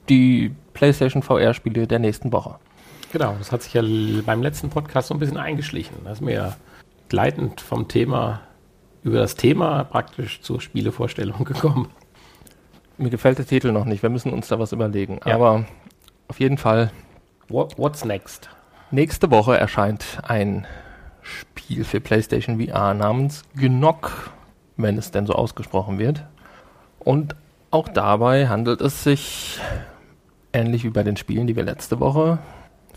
[0.08, 2.56] die PlayStation VR-Spiele der nächsten Woche.
[3.12, 3.82] Genau, das hat sich ja
[4.26, 5.96] beim letzten Podcast so ein bisschen eingeschlichen.
[6.04, 6.56] Da ist mir ja
[7.08, 8.40] gleitend vom Thema
[9.02, 11.88] über das Thema praktisch zur Spielevorstellung gekommen.
[12.98, 15.20] Mir gefällt der Titel noch nicht, wir müssen uns da was überlegen.
[15.24, 15.34] Ja.
[15.34, 15.64] Aber
[16.26, 16.90] auf jeden Fall.
[17.48, 18.50] What, what's next?
[18.90, 20.66] Nächste Woche erscheint ein
[21.22, 24.30] Spiel für PlayStation VR namens Gnock,
[24.76, 26.24] wenn es denn so ausgesprochen wird.
[26.98, 27.36] Und
[27.70, 29.58] auch dabei handelt es sich
[30.52, 32.38] ähnlich wie bei den Spielen, die wir letzte Woche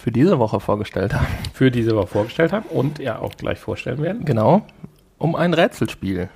[0.02, 1.28] für diese Woche vorgestellt haben.
[1.54, 4.26] Für diese Woche vorgestellt haben und ja auch gleich vorstellen werden.
[4.26, 4.64] Genau.
[5.20, 6.30] Um ein Rätselspiel,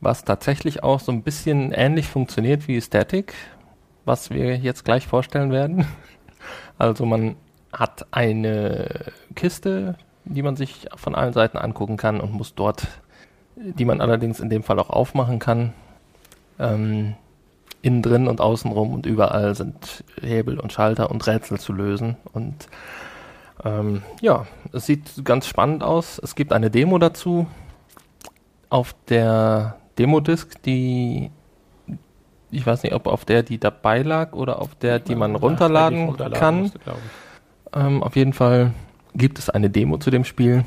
[0.00, 3.34] was tatsächlich auch so ein bisschen ähnlich funktioniert wie Static,
[4.04, 5.86] was wir jetzt gleich vorstellen werden.
[6.78, 7.36] Also man
[7.72, 12.86] hat eine Kiste, die man sich von allen Seiten angucken kann und muss dort,
[13.56, 15.74] die man allerdings in dem Fall auch aufmachen kann.
[16.58, 17.16] Ähm,
[17.82, 22.16] innen drin und außenrum und überall sind Hebel und Schalter und Rätsel zu lösen.
[22.32, 22.68] Und
[23.64, 26.20] ähm, ja, es sieht ganz spannend aus.
[26.22, 27.46] Es gibt eine Demo dazu.
[28.68, 31.30] Auf der Demo-Disc, die
[32.52, 36.06] ich weiß nicht, ob auf der die dabei lag oder auf der, die man runterladen,
[36.06, 36.60] runterladen kann.
[36.62, 36.80] Musste,
[37.72, 38.72] ähm, auf jeden Fall
[39.14, 40.64] gibt es eine Demo zu dem Spiel.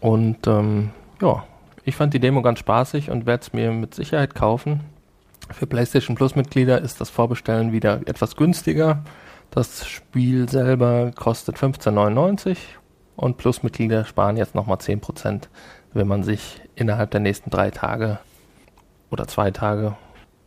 [0.00, 1.44] Und ähm, ja,
[1.84, 4.80] ich fand die Demo ganz spaßig und werde es mir mit Sicherheit kaufen.
[5.52, 9.04] Für PlayStation Plus Mitglieder ist das Vorbestellen wieder etwas günstiger.
[9.50, 12.56] Das Spiel selber kostet 15,99
[13.16, 15.42] und Plus-Mitglieder sparen jetzt nochmal 10%,
[15.92, 18.18] wenn man sich innerhalb der nächsten drei Tage
[19.10, 19.96] oder zwei Tage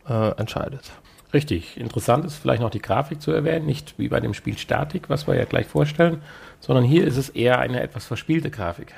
[0.08, 0.90] äh, entscheidet.
[1.32, 1.78] Richtig.
[1.78, 5.26] Interessant ist vielleicht noch die Grafik zu erwähnen, nicht wie bei dem Spiel Statik, was
[5.26, 6.22] wir ja gleich vorstellen,
[6.60, 8.94] sondern hier ist es eher eine etwas verspielte Grafik.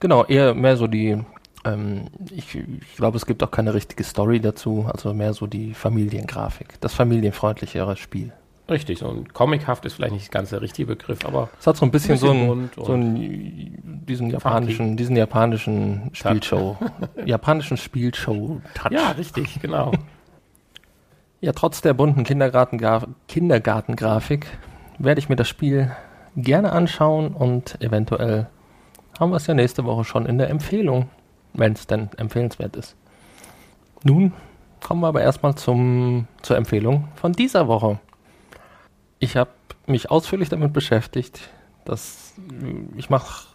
[0.00, 1.18] Genau, eher mehr so die,
[1.64, 5.74] ähm, ich, ich glaube, es gibt auch keine richtige Story dazu, also mehr so die
[5.74, 8.32] Familiengrafik, das familienfreundlichere Spiel.
[8.68, 11.84] Richtig, so ein comichaft ist vielleicht nicht ganz der richtige Begriff, aber es hat so
[11.84, 16.78] ein bisschen, ein bisschen so, ein, so ein, diesen japanischen, diesen japanischen Spielshow,
[17.26, 18.90] japanischen Spielshow-Touch.
[18.90, 19.92] Ja, richtig, genau.
[21.42, 24.46] ja, trotz der bunten Kindergartengrafik
[24.98, 25.94] werde ich mir das Spiel
[26.34, 28.46] gerne anschauen und eventuell
[29.20, 31.10] haben wir es ja nächste Woche schon in der Empfehlung,
[31.54, 32.96] wenn es denn empfehlenswert ist.
[34.02, 34.32] Nun
[34.82, 37.98] kommen wir aber erstmal zum, zur Empfehlung von dieser Woche.
[39.18, 39.50] Ich habe
[39.86, 41.48] mich ausführlich damit beschäftigt.
[41.84, 42.34] Das,
[42.96, 43.48] ich mach,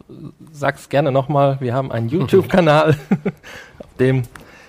[0.51, 1.57] sag's gerne nochmal.
[1.61, 2.95] Wir haben einen YouTube-Kanal,
[3.79, 4.23] auf dem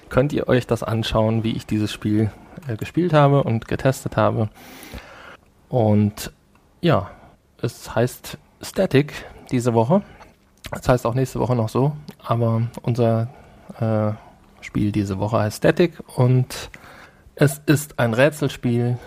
[0.09, 2.31] könnt ihr euch das anschauen, wie ich dieses Spiel
[2.67, 4.51] äh, gespielt habe und getestet habe.
[5.69, 6.33] Und
[6.81, 7.11] ja,
[7.63, 9.13] es heißt Static
[9.51, 10.03] diese Woche.
[10.73, 11.93] Es heißt auch nächste Woche noch so,
[12.23, 13.29] aber unser
[13.81, 14.13] äh,
[14.61, 16.71] Spiel diese Woche heißt Static und
[17.35, 18.99] es ist ein Rätselspiel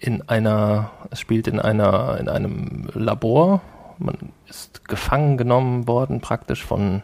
[0.00, 3.62] in einer, es spielt in einer, in einem Labor.
[3.98, 4.18] Man
[4.48, 7.02] ist gefangen genommen worden, praktisch von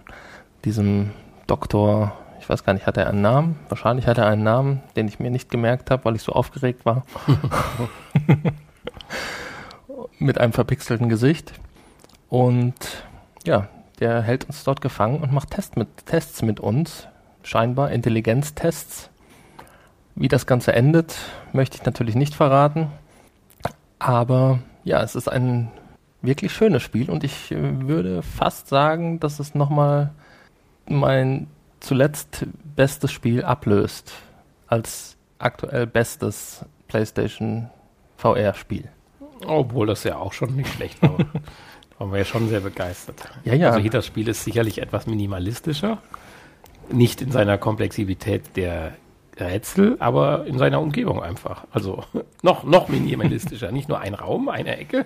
[0.65, 1.11] diesem
[1.47, 3.59] Doktor, ich weiß gar nicht, hat er einen Namen?
[3.69, 6.85] Wahrscheinlich hat er einen Namen, den ich mir nicht gemerkt habe, weil ich so aufgeregt
[6.85, 7.05] war.
[10.19, 11.55] Mit einem verpixelten Gesicht.
[12.29, 12.75] Und
[13.47, 13.69] ja,
[13.99, 17.07] der hält uns dort gefangen und macht Test mit, Tests mit uns.
[17.43, 19.11] Scheinbar Intelligenztests.
[20.15, 21.17] Wie das Ganze endet,
[21.53, 22.89] möchte ich natürlich nicht verraten.
[23.99, 25.71] Aber ja, es ist ein
[26.23, 30.11] wirklich schönes Spiel und ich äh, würde fast sagen, dass es nochmal
[30.87, 31.47] mein
[31.81, 34.13] zuletzt bestes Spiel ablöst
[34.67, 37.71] als aktuell bestes PlayStation
[38.17, 38.89] VR-Spiel.
[39.47, 41.17] Obwohl das ja auch schon nicht schlecht war.
[42.01, 43.17] waren wir ja schon sehr begeistert.
[43.45, 43.73] Ja, ja.
[43.73, 45.99] Also das Spiel ist sicherlich etwas minimalistischer.
[46.91, 48.95] Nicht in seiner Komplexität der
[49.39, 51.67] Rätsel, aber in seiner Umgebung einfach.
[51.71, 52.05] Also
[52.43, 53.71] noch, noch minimalistischer.
[53.71, 55.05] Nicht nur ein Raum, eine Ecke,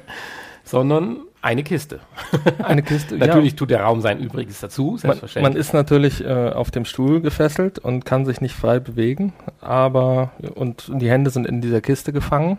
[0.62, 2.00] sondern eine Kiste.
[2.62, 3.58] Eine Kiste, Natürlich ja.
[3.58, 5.42] tut der Raum sein Übriges dazu, selbstverständlich.
[5.42, 9.34] Man, man ist natürlich äh, auf dem Stuhl gefesselt und kann sich nicht frei bewegen,
[9.60, 12.56] aber und die Hände sind in dieser Kiste gefangen.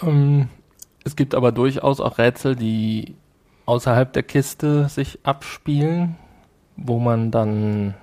[0.00, 0.48] Ähm,
[1.04, 3.14] es gibt aber durchaus auch Rätsel, die
[3.66, 6.16] außerhalb der Kiste sich abspielen,
[6.76, 7.94] wo man dann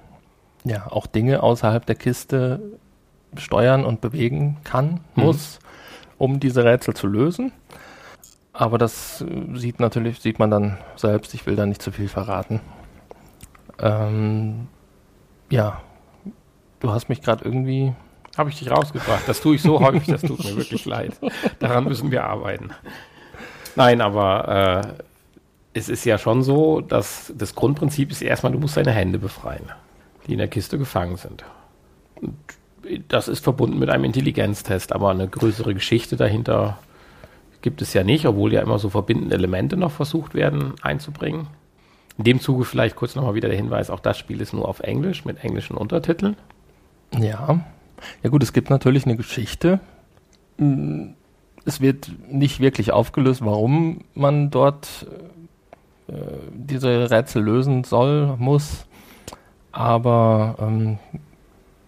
[0.64, 2.60] ja auch Dinge außerhalb der Kiste
[3.38, 5.24] steuern und bewegen kann, mhm.
[5.24, 6.16] muss, mhm.
[6.18, 7.52] um diese Rätsel zu lösen.
[8.54, 11.34] Aber das äh, sieht natürlich, sieht man dann selbst.
[11.34, 12.60] Ich will da nicht zu viel verraten.
[13.80, 14.68] Ähm,
[15.50, 15.82] ja,
[16.80, 17.94] du hast mich gerade irgendwie.
[18.38, 19.24] Habe ich dich rausgebracht.
[19.28, 21.14] Das tue ich so häufig, das tut mir wirklich leid.
[21.60, 22.72] Daran müssen wir arbeiten.
[23.76, 25.04] Nein, aber äh,
[25.74, 29.72] es ist ja schon so, dass das Grundprinzip ist erstmal, du musst deine Hände befreien,
[30.28, 31.44] die in der Kiste gefangen sind.
[32.22, 32.36] Und
[33.08, 36.80] das ist verbunden mit einem Intelligenztest, aber eine größere Geschichte dahinter
[37.62, 41.48] gibt es ja nicht, obwohl ja immer so verbindende Elemente noch versucht werden einzubringen.
[42.18, 44.80] In dem Zuge vielleicht kurz nochmal wieder der Hinweis, auch das Spiel ist nur auf
[44.82, 46.36] Englisch mit englischen Untertiteln.
[47.18, 47.60] Ja.
[48.24, 49.80] Ja gut, es gibt natürlich eine Geschichte.
[51.66, 55.08] Es wird nicht wirklich aufgelöst, warum man dort
[56.08, 56.14] äh,
[56.54, 58.86] diese Rätsel lösen soll, muss.
[59.72, 60.98] Aber ähm,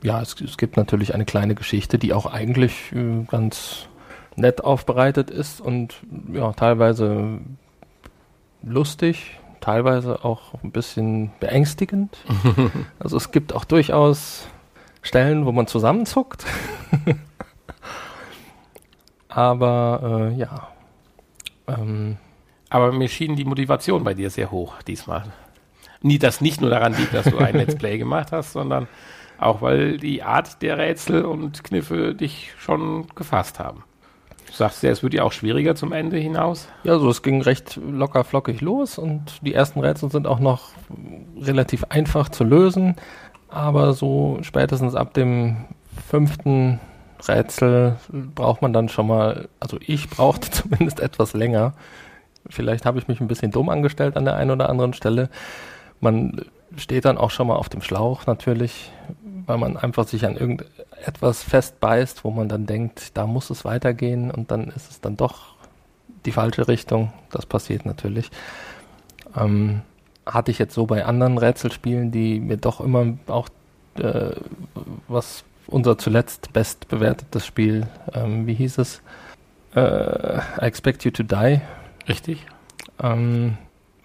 [0.04, 3.88] ja, es, es, gibt natürlich eine kleine Geschichte, die auch eigentlich äh, ganz
[4.36, 5.96] nett aufbereitet ist und
[6.32, 7.40] ja, teilweise
[8.64, 12.18] lustig, teilweise auch ein bisschen beängstigend.
[13.00, 14.48] also es gibt auch durchaus
[15.02, 16.46] Stellen, wo man zusammenzuckt.
[19.30, 20.68] Aber äh, ja.
[21.68, 22.18] Ähm,
[22.70, 25.24] Aber mir schien die Motivation bei dir sehr hoch diesmal.
[26.02, 28.88] Nie, das nicht nur daran liegt, dass du ein Let's Play gemacht hast, sondern
[29.40, 33.84] auch weil die Art der Rätsel und Kniffe dich schon gefasst haben.
[34.48, 36.68] Du sagst ja, es wird ja auch schwieriger zum Ende hinaus.
[36.84, 40.72] Ja, so es ging recht locker flockig los und die ersten Rätsel sind auch noch
[41.40, 42.96] relativ einfach zu lösen.
[43.52, 45.58] Aber so spätestens ab dem
[46.08, 46.80] fünften
[47.28, 51.74] Rätsel braucht man dann schon mal, also ich brauchte zumindest etwas länger.
[52.50, 55.30] Vielleicht habe ich mich ein bisschen dumm angestellt an der einen oder anderen Stelle.
[56.00, 56.46] Man
[56.78, 58.92] steht dann auch schon mal auf dem Schlauch natürlich,
[59.46, 64.32] weil man einfach sich an irgendetwas festbeißt, wo man dann denkt, da muss es weitergehen
[64.32, 65.56] und dann ist es dann doch
[66.26, 67.12] die falsche Richtung.
[67.32, 68.32] Das passiert natürlich.
[69.36, 69.82] Ähm,
[70.26, 73.50] hatte ich jetzt so bei anderen Rätselspielen, die mir doch immer auch
[73.96, 74.32] äh,
[75.08, 79.02] was unser zuletzt bestbewertetes Spiel, ähm, wie hieß es?
[79.76, 81.62] Äh, I Expect You to Die.
[82.08, 82.46] Richtig.
[83.02, 83.58] Ähm,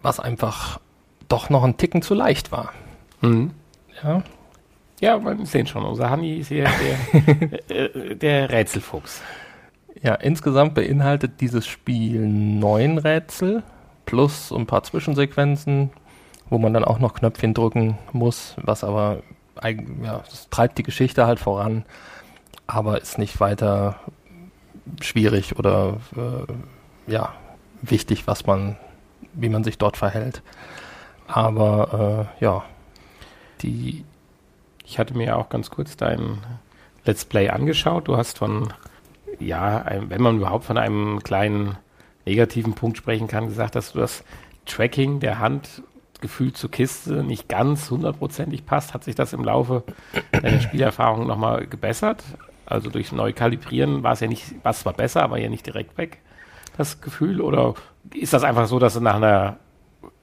[0.03, 0.81] was einfach
[1.29, 2.73] doch noch ein Ticken zu leicht war.
[3.21, 3.51] Mhm.
[4.03, 4.23] Ja,
[5.01, 6.69] ja, wir sehen schon, unser Hanni ist hier
[7.69, 9.21] der, äh, der Rätselfuchs.
[10.03, 13.63] Ja, insgesamt beinhaltet dieses Spiel neun Rätsel
[14.07, 15.91] plus ein paar Zwischensequenzen,
[16.51, 19.23] wo man dann auch noch Knöpfchen drücken muss, was aber
[20.03, 21.85] ja, das treibt die Geschichte halt voran,
[22.67, 23.99] aber ist nicht weiter
[25.01, 27.35] schwierig oder äh, ja
[27.81, 28.77] wichtig, was man,
[29.33, 30.43] wie man sich dort verhält.
[31.27, 32.65] Aber äh, ja,
[33.63, 34.05] die
[34.87, 36.39] ich hatte mir auch ganz kurz dein
[37.05, 38.09] Let's Play angeschaut.
[38.09, 38.73] Du hast von,
[39.41, 41.77] ja, wenn man überhaupt von einem kleinen
[42.25, 44.25] negativen Punkt sprechen kann, gesagt, dass du das
[44.65, 45.83] Tracking der Hand
[46.21, 48.95] gefühlt zur Kiste nicht ganz hundertprozentig passt.
[48.95, 49.83] Hat sich das im Laufe
[50.33, 52.23] deiner Spielerfahrung nochmal gebessert?
[52.67, 55.97] Also durch Neukalibrieren war es ja nicht, war es zwar besser, aber ja nicht direkt
[55.99, 56.19] weg,
[56.77, 57.41] das Gefühl?
[57.41, 57.75] Oder
[58.13, 59.57] ist das einfach so, dass du nach einer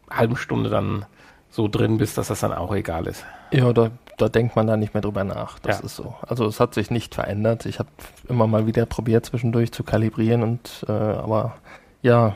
[0.09, 1.05] halben Stunde dann
[1.49, 3.25] so drin bist, dass das dann auch egal ist?
[3.51, 5.59] Ja, da, da denkt man da nicht mehr drüber nach.
[5.59, 5.85] Das Ja.
[5.85, 6.15] ist so.
[6.27, 7.65] Also es hat sich nicht verändert.
[7.65, 7.89] Ich habe
[8.27, 11.53] immer mal wieder probiert, zwischendurch zu kalibrieren und äh, aber
[12.01, 12.35] ja,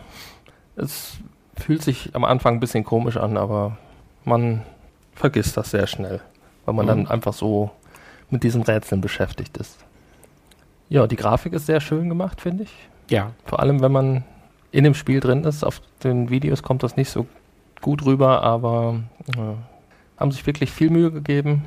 [0.75, 1.17] es
[1.57, 3.77] fühlt sich am Anfang ein bisschen komisch an, aber
[4.25, 4.63] man
[5.15, 6.21] vergisst das sehr schnell,
[6.65, 6.89] weil man Mhm.
[6.89, 7.71] dann einfach so
[8.29, 9.77] mit diesen Rätseln beschäftigt ist.
[10.89, 12.73] Ja, die Grafik ist sehr schön gemacht, finde ich.
[13.09, 14.23] Ja, Vor allem, wenn man
[14.71, 15.63] in dem Spiel drin ist.
[15.63, 17.25] Auf den Videos kommt das nicht so
[17.81, 18.99] gut rüber, aber
[19.35, 21.65] äh, haben sich wirklich viel Mühe gegeben.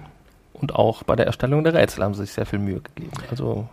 [0.52, 3.12] Und auch bei der Erstellung der Rätsel haben sie sich sehr viel Mühe gegeben.
[3.30, 3.66] Also,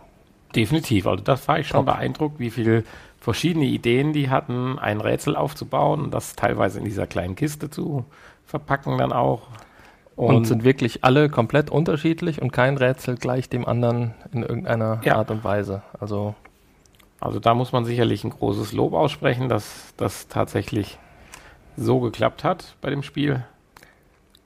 [0.54, 1.06] definitiv.
[1.06, 1.94] Also das war ich schon Top.
[1.94, 2.84] beeindruckt, wie viele
[3.20, 8.04] verschiedene Ideen die hatten, ein Rätsel aufzubauen und das teilweise in dieser kleinen Kiste zu
[8.46, 9.42] verpacken dann auch.
[10.16, 15.14] und, sind wirklich alle komplett unterschiedlich und kein Rätsel gleich dem anderen in irgendeiner Ja.
[15.16, 15.82] Art und Weise.
[16.00, 16.34] Also,
[17.20, 20.98] Also da muss man sicherlich ein großes Lob aussprechen, dass das tatsächlich
[21.76, 23.44] so geklappt hat bei dem Spiel.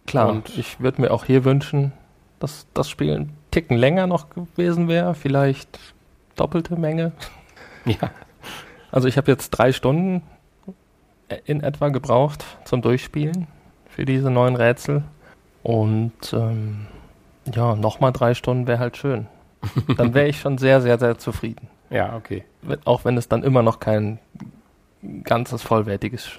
[0.06, 1.92] klar, Und- ich würde mir auch hier wünschen,
[2.40, 5.14] dass das Spiel ein Ticken länger noch gewesen wäre.
[5.14, 5.78] Vielleicht
[6.36, 7.12] doppelte Menge.
[7.84, 8.10] Ja,
[8.92, 10.22] Also ich habe jetzt drei Stunden
[11.46, 13.48] in etwa gebraucht zum Durchspielen
[13.88, 15.02] für diese neuen Rätsel.
[15.62, 16.86] Und ähm,
[17.52, 19.26] ja, nochmal drei Stunden wäre halt schön.
[19.96, 21.68] Dann wäre ich schon sehr, sehr, sehr zufrieden.
[21.90, 22.44] ja, okay.
[22.84, 24.18] Auch wenn es dann immer noch kein
[25.24, 26.30] ganzes vollwertiges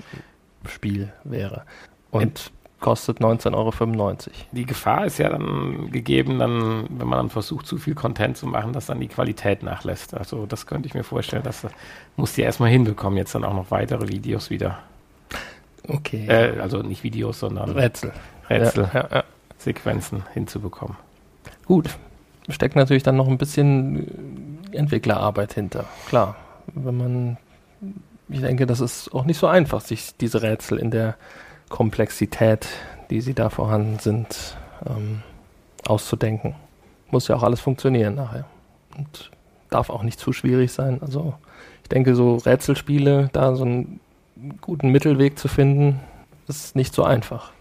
[0.65, 1.63] Spiel wäre.
[2.11, 2.51] Und
[2.83, 4.13] kostet 19,95 Euro.
[4.51, 8.45] Die Gefahr ist ja dann gegeben, dann, wenn man dann versucht, zu viel Content zu
[8.45, 10.13] machen, dass dann die Qualität nachlässt.
[10.13, 11.71] Also das könnte ich mir vorstellen, dass das
[12.17, 14.79] muss die erstmal hinbekommen, jetzt dann auch noch weitere Videos wieder.
[15.87, 16.27] Okay.
[16.27, 18.11] Äh, also nicht Videos, sondern Rätsel.
[18.49, 19.23] Rätsel, Ja, ja, ja.
[19.57, 20.97] Sequenzen hinzubekommen.
[21.65, 21.89] Gut.
[22.49, 25.85] Steckt natürlich dann noch ein bisschen Entwicklerarbeit hinter.
[26.09, 26.35] Klar.
[26.67, 27.37] Wenn man,
[28.27, 31.15] ich denke, das ist auch nicht so einfach, sich diese Rätsel in der
[31.73, 32.67] Komplexität,
[33.09, 34.55] die sie da vorhanden sind,
[34.85, 35.23] ähm,
[35.87, 36.53] auszudenken.
[37.09, 38.45] Muss ja auch alles funktionieren nachher.
[38.95, 39.31] Und
[39.71, 40.99] darf auch nicht zu schwierig sein.
[41.01, 41.33] Also,
[41.81, 43.99] ich denke, so Rätselspiele, da so einen
[44.61, 45.99] guten Mittelweg zu finden,
[46.47, 47.51] ist nicht so einfach.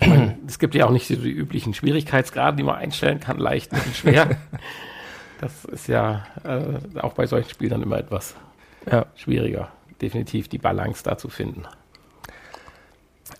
[0.00, 3.72] Meine, es gibt ja auch nicht so die üblichen Schwierigkeitsgrade, die man einstellen kann, leicht,
[3.72, 4.36] mittel, schwer.
[5.40, 8.36] Das ist ja äh, auch bei solchen Spielen dann immer etwas
[8.88, 9.06] Ja.
[9.16, 11.64] schwieriger, definitiv die Balance da zu finden.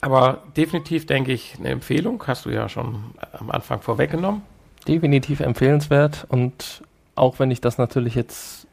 [0.01, 4.43] Aber definitiv denke ich eine Empfehlung, hast du ja schon am Anfang vorweggenommen.
[4.87, 6.83] definitiv empfehlenswert und
[7.15, 8.67] auch wenn ich das natürlich jetzt,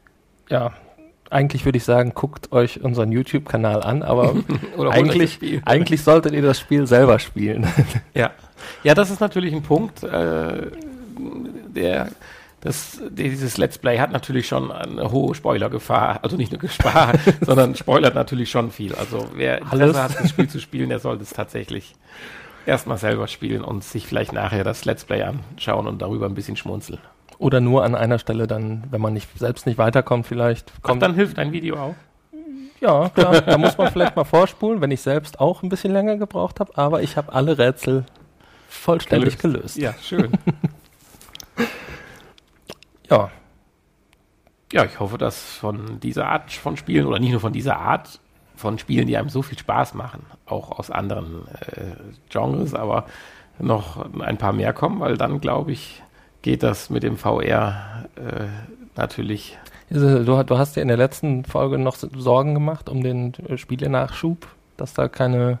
[0.48, 0.72] ja,
[1.30, 4.34] eigentlich würde ich sagen, guckt euch unseren YouTube-Kanal an, aber
[4.90, 7.66] eigentlich, eigentlich solltet ihr das Spiel selber spielen.
[8.14, 8.30] Ja.
[8.82, 10.70] ja, das ist natürlich ein Punkt, äh,
[11.68, 12.08] der
[12.60, 17.74] das, dieses Let's Play hat natürlich schon eine hohe Spoilergefahr, also nicht nur Gefahr, sondern
[17.74, 18.94] spoilert natürlich schon viel.
[18.94, 19.98] Also wer Interesse Alles.
[19.98, 21.94] hat, das Spiel zu spielen, der sollte es tatsächlich
[22.66, 26.56] erstmal selber spielen und sich vielleicht nachher das Let's Play anschauen und darüber ein bisschen
[26.56, 27.00] schmunzeln.
[27.38, 31.02] Oder nur an einer Stelle dann, wenn man nicht, selbst nicht weiterkommt, vielleicht Kommt kommt
[31.02, 31.94] dann hilft ein Video auch.
[32.80, 36.16] Ja, klar, da muss man vielleicht mal vorspulen, wenn ich selbst auch ein bisschen länger
[36.16, 38.04] gebraucht habe, aber ich habe alle Rätsel
[38.68, 39.76] vollständig gelöst.
[39.76, 40.32] Ja, schön.
[43.10, 43.30] Ja,
[44.72, 48.20] Ja, ich hoffe, dass von dieser Art von Spielen oder nicht nur von dieser Art
[48.56, 51.96] von Spielen, die einem so viel Spaß machen, auch aus anderen äh,
[52.28, 53.06] Genres, aber
[53.58, 56.02] noch ein paar mehr kommen, weil dann, glaube ich,
[56.42, 58.46] geht das mit dem VR äh,
[58.96, 59.58] natürlich.
[59.90, 64.46] Du, du hast dir in der letzten Folge noch Sorgen gemacht um den äh, Spielenachschub,
[64.76, 65.58] dass da keine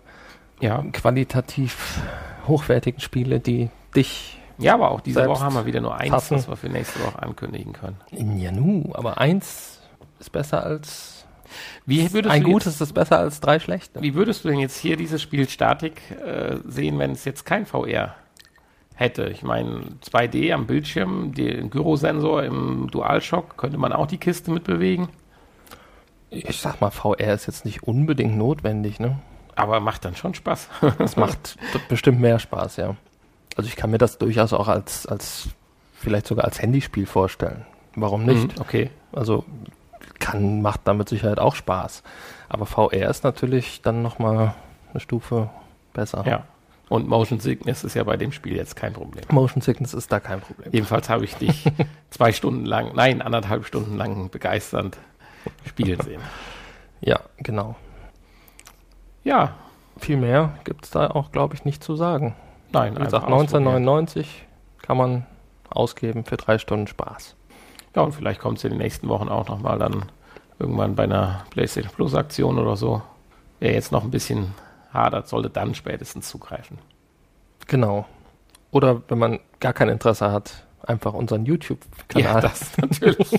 [0.60, 2.00] Ja, qualitativ
[2.46, 6.36] hochwertigen Spiele, die dich ja aber auch diese Woche haben wir wieder nur eins, fassen.
[6.36, 7.96] was wir für nächste Woche ankündigen können.
[8.38, 9.80] ja nu, aber eins
[10.18, 11.26] ist besser als
[11.86, 14.00] Wie würdest, ein gutes jetzt, ist besser als drei schlechte.
[14.02, 17.66] wie würdest du denn jetzt hier dieses Spiel Statik äh, sehen, wenn es jetzt kein
[17.66, 18.14] VR
[18.94, 19.28] hätte?
[19.28, 25.08] Ich meine, 2D am Bildschirm, den Gyrosensor im DualShock, könnte man auch die Kiste mitbewegen.
[26.28, 29.18] Ich sag mal, VR ist jetzt nicht unbedingt notwendig, ne?
[29.56, 30.68] Aber macht dann schon Spaß.
[30.98, 31.56] Das macht
[31.88, 32.96] bestimmt mehr Spaß, ja.
[33.56, 35.48] Also ich kann mir das durchaus auch als, als
[35.94, 37.64] vielleicht sogar als Handyspiel vorstellen.
[37.94, 38.56] Warum nicht?
[38.56, 38.90] Mhm, Okay.
[39.12, 39.44] Also
[40.18, 42.02] kann, macht damit Sicherheit auch Spaß.
[42.48, 44.54] Aber VR ist natürlich dann nochmal
[44.92, 45.50] eine Stufe
[45.92, 46.24] besser.
[46.26, 46.44] Ja.
[46.88, 49.24] Und Motion Sickness ist ja bei dem Spiel jetzt kein Problem.
[49.30, 50.70] Motion Sickness ist da kein Problem.
[50.72, 51.64] Jedenfalls habe ich dich
[52.10, 54.98] zwei Stunden lang, nein, anderthalb Stunden lang begeisternd
[55.64, 56.20] spielen sehen.
[57.00, 57.76] Ja, genau.
[59.24, 59.54] Ja,
[59.98, 62.34] Viel mehr gibt es da auch, glaube ich, nicht zu sagen.
[62.72, 63.76] Nein, Wie gesagt, einfach ausprobieren.
[63.88, 64.46] 1999
[64.82, 65.26] kann man
[65.68, 67.36] ausgeben für drei Stunden Spaß.
[67.94, 70.04] Ja, und vielleicht kommt es in den nächsten Wochen auch nochmal dann
[70.58, 73.02] irgendwann bei einer PlayStation Plus Aktion oder so.
[73.58, 74.54] Wer jetzt noch ein bisschen
[74.92, 76.78] hadert, sollte dann spätestens zugreifen.
[77.66, 78.06] Genau.
[78.70, 83.32] Oder wenn man gar kein Interesse hat, einfach unseren YouTube-Kanal Ja, das natürlich.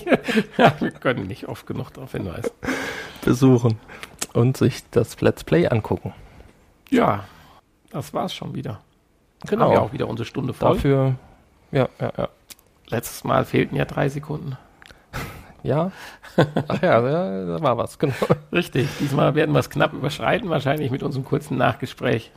[0.56, 2.50] ja, wir können nicht oft genug darauf hinweisen.
[3.24, 3.78] besuchen
[4.32, 6.12] und sich das Let's Play angucken.
[6.90, 7.24] Ja,
[7.90, 8.80] das war's schon wieder.
[9.48, 9.64] Genau.
[9.64, 10.74] Haben wir auch wieder unsere Stunde voll.
[10.74, 11.14] Dafür,
[11.72, 12.28] ja, ja, ja.
[12.88, 14.56] Letztes Mal fehlten ja drei Sekunden.
[15.64, 15.92] Ja.
[16.36, 18.14] Ach ja, da war was, genau.
[18.52, 18.88] Richtig.
[18.98, 22.32] Diesmal werden wir es knapp überschreiten, wahrscheinlich mit unserem kurzen Nachgespräch.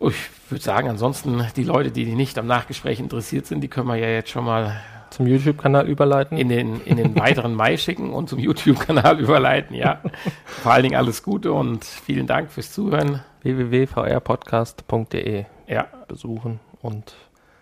[0.00, 0.14] Ich
[0.48, 4.08] würde sagen, ansonsten die Leute, die nicht am Nachgespräch interessiert sind, die können wir ja
[4.08, 4.80] jetzt schon mal
[5.10, 6.38] Zum YouTube-Kanal überleiten.
[6.38, 9.76] in den, in den weiteren Mai schicken und zum YouTube-Kanal überleiten.
[9.76, 10.00] Ja,
[10.46, 13.20] vor allen Dingen alles Gute und vielen Dank fürs Zuhören.
[13.42, 17.14] www.vrpodcast.de Ja, besuchen und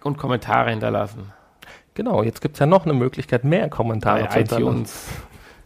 [0.03, 1.33] und Kommentare hinterlassen.
[1.95, 4.87] genau, jetzt gibt es ja noch eine Möglichkeit, mehr Kommentare Bei zu hinterlassen.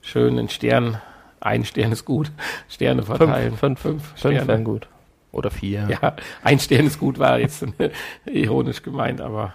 [0.03, 1.01] schön einen Stern.
[1.41, 2.33] Ein Stern ist gut.
[2.69, 3.57] Sterne verteilen.
[3.57, 4.49] Fünf, fünf, fünf Fünf Sterne.
[4.49, 4.89] wären gut.
[5.31, 5.87] Oder vier.
[5.89, 7.65] Ja, ein Stern ist gut, war jetzt
[8.27, 9.53] ironisch gemeint, aber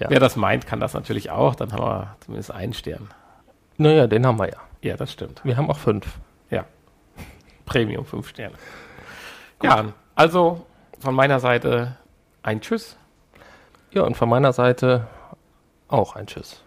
[0.00, 0.08] Ja.
[0.10, 1.54] wer das meint, kann das natürlich auch.
[1.54, 3.08] Dann haben wir zumindest einen Stern.
[3.76, 4.58] Naja, den haben wir ja.
[4.82, 5.40] Ja, das stimmt.
[5.44, 6.18] Wir haben auch fünf.
[6.50, 6.64] Ja.
[7.66, 8.54] Premium 5 Sterne.
[9.62, 10.66] Ja, also
[10.98, 11.96] von meiner Seite
[12.42, 12.96] ein Tschüss.
[13.90, 15.06] Ja, und von meiner Seite
[15.88, 16.62] auch ein Tschüss.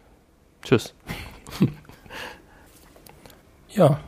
[0.63, 0.93] Tschüss.
[3.69, 3.99] ja,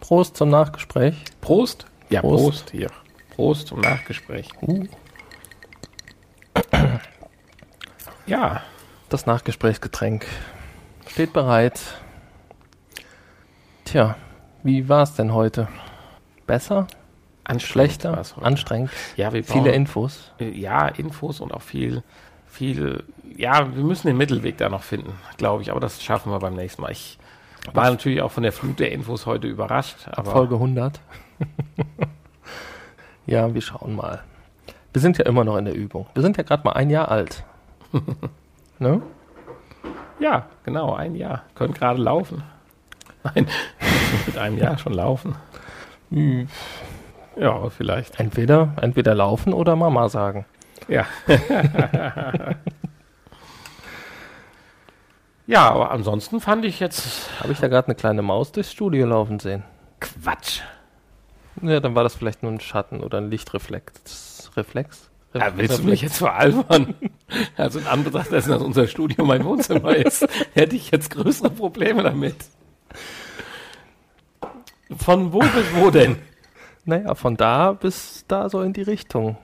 [0.00, 1.24] Prost zum Nachgespräch.
[1.40, 1.86] Prost.
[2.08, 2.44] Ja, Prost.
[2.44, 2.70] Prost.
[2.70, 2.90] Hier.
[3.34, 4.50] Prost zum Nachgespräch.
[4.62, 4.84] Uh.
[8.26, 8.62] Ja,
[9.08, 10.26] Das Nachgesprächsgetränk
[11.06, 11.80] steht bereit.
[13.84, 14.16] Tja,
[14.64, 15.68] wie war es denn heute?
[16.44, 16.88] Besser?
[17.46, 17.62] Anstrengend
[18.02, 18.22] Schlechter?
[18.42, 18.90] Anstrengend?
[19.16, 20.32] Ja, wir Viele brauchen- Infos?
[20.38, 22.02] ja, Infos und auch viel,
[22.48, 23.04] viel,
[23.36, 26.54] ja, wir müssen den Mittelweg da noch finden, glaube ich, aber das schaffen wir beim
[26.54, 26.90] nächsten Mal.
[26.92, 27.18] Ich
[27.72, 31.00] war natürlich auch von der Flut der Infos heute überrascht, aber Folge 100.
[33.26, 34.22] ja, wir schauen mal.
[34.92, 36.06] Wir sind ja immer noch in der Übung.
[36.14, 37.44] Wir sind ja gerade mal ein Jahr alt.
[38.78, 39.02] ne?
[40.20, 41.42] ja, genau, ein Jahr.
[41.54, 42.42] Können gerade laufen.
[43.24, 43.46] Nein,
[44.26, 45.34] mit einem Jahr schon laufen.
[46.10, 46.48] Hm.
[47.36, 48.18] Ja, vielleicht.
[48.18, 50.46] Entweder, entweder laufen oder Mama sagen.
[50.88, 51.06] Ja.
[55.46, 59.06] ja, aber ansonsten fand ich jetzt Habe ich da gerade eine kleine Maus durchs Studio
[59.06, 59.64] laufen sehen?
[60.00, 60.60] Quatsch.
[61.62, 64.50] Ja, dann war das vielleicht nur ein Schatten oder ein Lichtreflex.
[64.56, 65.10] Reflex?
[65.34, 66.94] Re Ja, willst du mich jetzt veralbern?
[67.56, 72.02] Also in Anbetracht dessen, dass unser Studio mein Wohnzimmer ist, hätte ich jetzt größere Probleme
[72.02, 72.36] damit.
[74.96, 76.16] Von wo bis wo denn?
[76.86, 79.36] Naja, von da bis da so in die Richtung.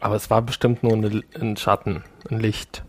[0.00, 2.84] Aber es war bestimmt nur eine, ein Schatten, ein Licht.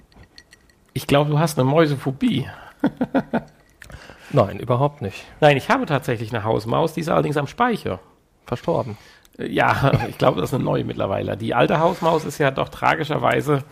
[0.93, 2.47] Ich glaube, du hast eine Mäusephobie.
[4.31, 5.23] Nein, überhaupt nicht.
[5.39, 7.99] Nein, ich habe tatsächlich eine Hausmaus, die ist allerdings am Speicher.
[8.45, 8.97] Verstorben.
[9.37, 11.37] Äh, Ja, ich glaube, das ist eine neue mittlerweile.
[11.37, 13.63] Die alte Hausmaus ist ja doch tragischerweise,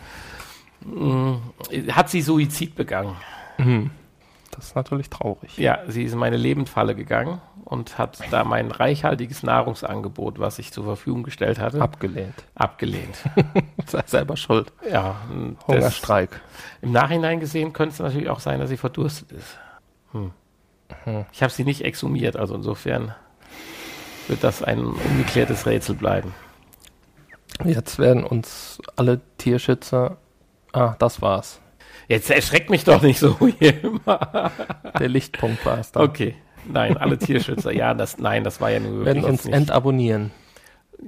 [0.84, 1.38] mh,
[1.92, 3.16] hat sie Suizid begangen.
[4.56, 5.56] Das ist natürlich traurig.
[5.58, 10.72] Ja, sie ist in meine Lebendfalle gegangen und hat da mein reichhaltiges Nahrungsangebot, was ich
[10.72, 12.34] zur Verfügung gestellt hatte, Abgelehnt.
[12.54, 13.18] abgelehnt.
[13.86, 14.72] Sei selber schuld.
[14.90, 16.40] Ja, und das, Hungerstreik.
[16.80, 19.58] im Nachhinein gesehen könnte es natürlich auch sein, dass sie verdurstet ist.
[20.12, 20.32] Hm.
[21.32, 23.14] Ich habe sie nicht exhumiert, also insofern
[24.28, 26.32] wird das ein ungeklärtes Rätsel bleiben.
[27.64, 30.16] Jetzt werden uns alle Tierschützer.
[30.72, 31.60] Ah, das war's.
[32.08, 34.50] Jetzt erschreckt mich doch nicht so hier immer.
[34.98, 36.02] Der Lichtpunkt war es dann.
[36.04, 36.34] Okay.
[36.68, 37.72] Nein, alle Tierschützer.
[37.72, 39.54] Ja, das, nein, das war ja nur Werden wirklich uns jetzt nicht.
[39.54, 40.32] entabonnieren.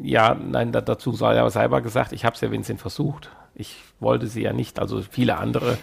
[0.03, 3.31] Ja, nein, da, dazu sei ja selber gesagt, ich habe es ja wenigstens versucht.
[3.55, 5.79] Ich wollte sie ja nicht, also viele andere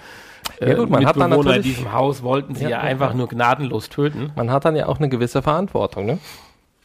[0.61, 2.80] äh, Ja gut, man hat dann Mitbewohner in natürlich- diesem Haus wollten sie Ja, ja,
[2.82, 4.32] einfach nur gnadenlos töten.
[4.36, 6.20] Man hat dann ja auch eine gewisse Verantwortung, ne?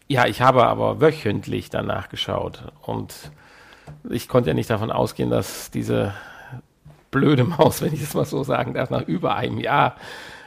[0.08, 3.14] Ja, ich habe aber wöchentlich danach geschaut und
[4.08, 6.14] ich konnte ja nicht davon ausgehen, dass diese
[7.10, 9.96] blöde Maus, wenn ich es mal so sagen darf, nach über einem Jahr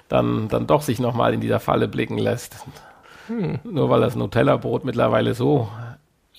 [0.10, 2.56] dann, dann doch sich nochmal in dieser Falle blicken lässt.
[3.64, 5.70] Nur weil das Nutella-Brot mittlerweile so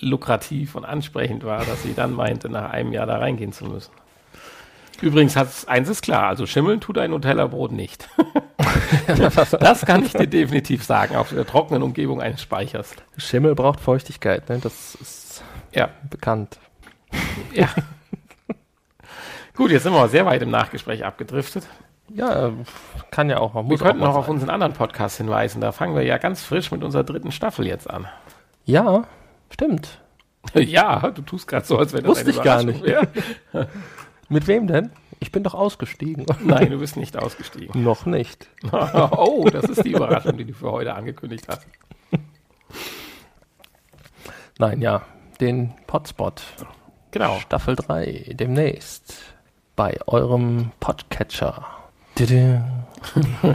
[0.01, 3.91] lukrativ und ansprechend war, dass sie dann meinte, nach einem Jahr da reingehen zu müssen.
[5.01, 8.09] Übrigens, hat's, eins ist klar, also schimmeln tut ein Nutella-Brot nicht.
[9.61, 12.95] das kann ich dir definitiv sagen, auf der trockenen Umgebung eines Speichers.
[13.17, 14.59] Schimmel braucht Feuchtigkeit, ne?
[14.63, 16.59] Das ist Ja, bekannt.
[17.53, 17.69] ja.
[19.57, 21.67] Gut, jetzt sind wir sehr weit im Nachgespräch abgedriftet.
[22.13, 22.53] Ja,
[23.11, 23.55] kann ja auch.
[23.55, 25.61] Man Wir könnten auch noch auf unseren anderen Podcast hinweisen.
[25.61, 28.07] Da fangen wir ja ganz frisch mit unserer dritten Staffel jetzt an.
[28.65, 29.05] Ja,
[29.51, 30.01] stimmt.
[30.55, 32.83] ja, du tust gerade so, als wäre das Wusste ich gar nicht.
[34.29, 34.91] Mit wem denn?
[35.21, 36.27] Ich bin doch ausgestiegen.
[36.45, 37.83] Nein, du bist nicht ausgestiegen.
[37.83, 38.49] Noch nicht.
[38.73, 41.67] oh, das ist die Überraschung, die du für heute angekündigt hast.
[44.59, 45.03] Nein, ja,
[45.41, 46.43] den Potspot.
[47.11, 47.39] Genau.
[47.39, 49.34] Staffel 3 demnächst
[49.77, 51.65] bei eurem Podcatcher.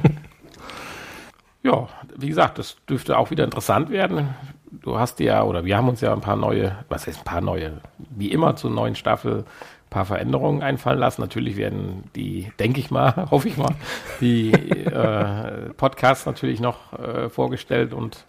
[1.62, 4.34] Ja, wie gesagt, das dürfte auch wieder interessant werden.
[4.72, 7.42] Du hast ja, oder wir haben uns ja ein paar neue, was heißt ein paar
[7.42, 11.20] neue, wie immer zur neuen Staffel ein paar Veränderungen einfallen lassen.
[11.20, 13.76] Natürlich werden die, denke ich mal, hoffe ich mal,
[14.22, 18.26] die äh, Podcasts natürlich noch äh, vorgestellt und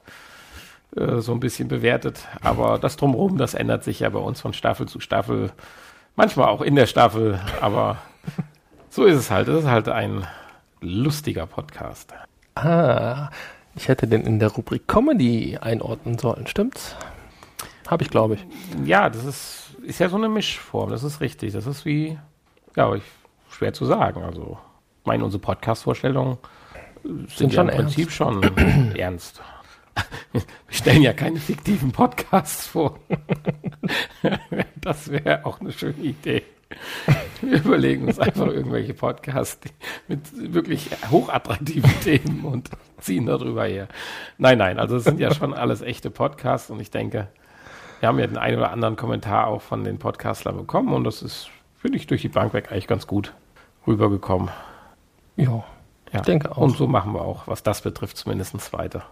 [0.96, 2.26] äh, so ein bisschen bewertet.
[2.42, 5.52] Aber das drumherum, das ändert sich ja bei uns von Staffel zu Staffel.
[6.20, 7.96] Manchmal auch in der Staffel, aber
[8.90, 9.48] so ist es halt.
[9.48, 10.26] Es ist halt ein
[10.82, 12.12] lustiger Podcast.
[12.56, 13.30] Ah,
[13.74, 16.94] ich hätte den in der Rubrik Comedy einordnen sollen, stimmt's?
[17.88, 18.44] Habe ich, glaube ich.
[18.84, 21.54] Ja, das ist, ist ja so eine Mischform, das ist richtig.
[21.54, 22.18] Das ist wie,
[22.76, 23.02] ja, ich,
[23.48, 24.22] schwer zu sagen.
[24.22, 24.58] Also,
[25.00, 26.36] ich meine, unsere Podcast-Vorstellungen
[27.02, 28.42] sind, Sind ja schon im Prinzip schon
[28.94, 29.40] ernst.
[30.32, 32.98] Wir stellen ja keine fiktiven Podcasts vor.
[34.80, 36.42] Das wäre auch eine schöne Idee.
[37.42, 39.58] Wir überlegen uns einfach irgendwelche Podcasts
[40.08, 40.20] mit
[40.54, 43.88] wirklich hochattraktiven Themen und ziehen darüber her.
[44.38, 47.28] Nein, nein, also es sind ja schon alles echte Podcasts und ich denke,
[48.00, 51.22] wir haben ja den einen oder anderen Kommentar auch von den Podcastlern bekommen und das
[51.22, 53.34] ist, finde ich, durch die Bank weg eigentlich ganz gut
[53.86, 54.48] rübergekommen.
[55.36, 55.64] Ja,
[56.12, 56.20] Ja.
[56.20, 56.56] ich denke auch.
[56.58, 59.04] Und so machen wir auch, was das betrifft, zumindest weiter.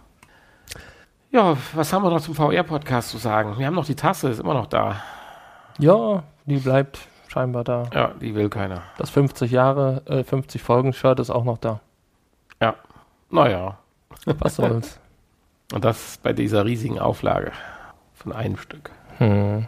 [1.31, 3.59] Ja, was haben wir noch zum VR-Podcast zu sagen?
[3.59, 5.03] Wir haben noch die Tasse, ist immer noch da.
[5.77, 7.83] Ja, die bleibt scheinbar da.
[7.93, 8.81] Ja, die will keiner.
[8.97, 11.81] Das 50 Jahre, äh, 50 Folgen-Shirt ist auch noch da.
[12.59, 12.75] Ja,
[13.29, 13.77] naja.
[14.25, 14.99] Was soll's.
[15.73, 17.51] Und das bei dieser riesigen Auflage
[18.15, 18.89] von einem Stück.
[19.19, 19.67] Hm.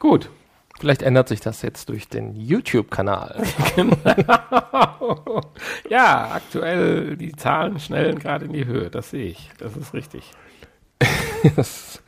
[0.00, 0.28] Gut.
[0.78, 3.42] Vielleicht ändert sich das jetzt durch den YouTube-Kanal.
[5.88, 9.50] Ja, aktuell die Zahlen schnellen gerade in die Höhe, das sehe ich.
[9.58, 10.30] Das ist richtig.
[11.56, 12.02] Das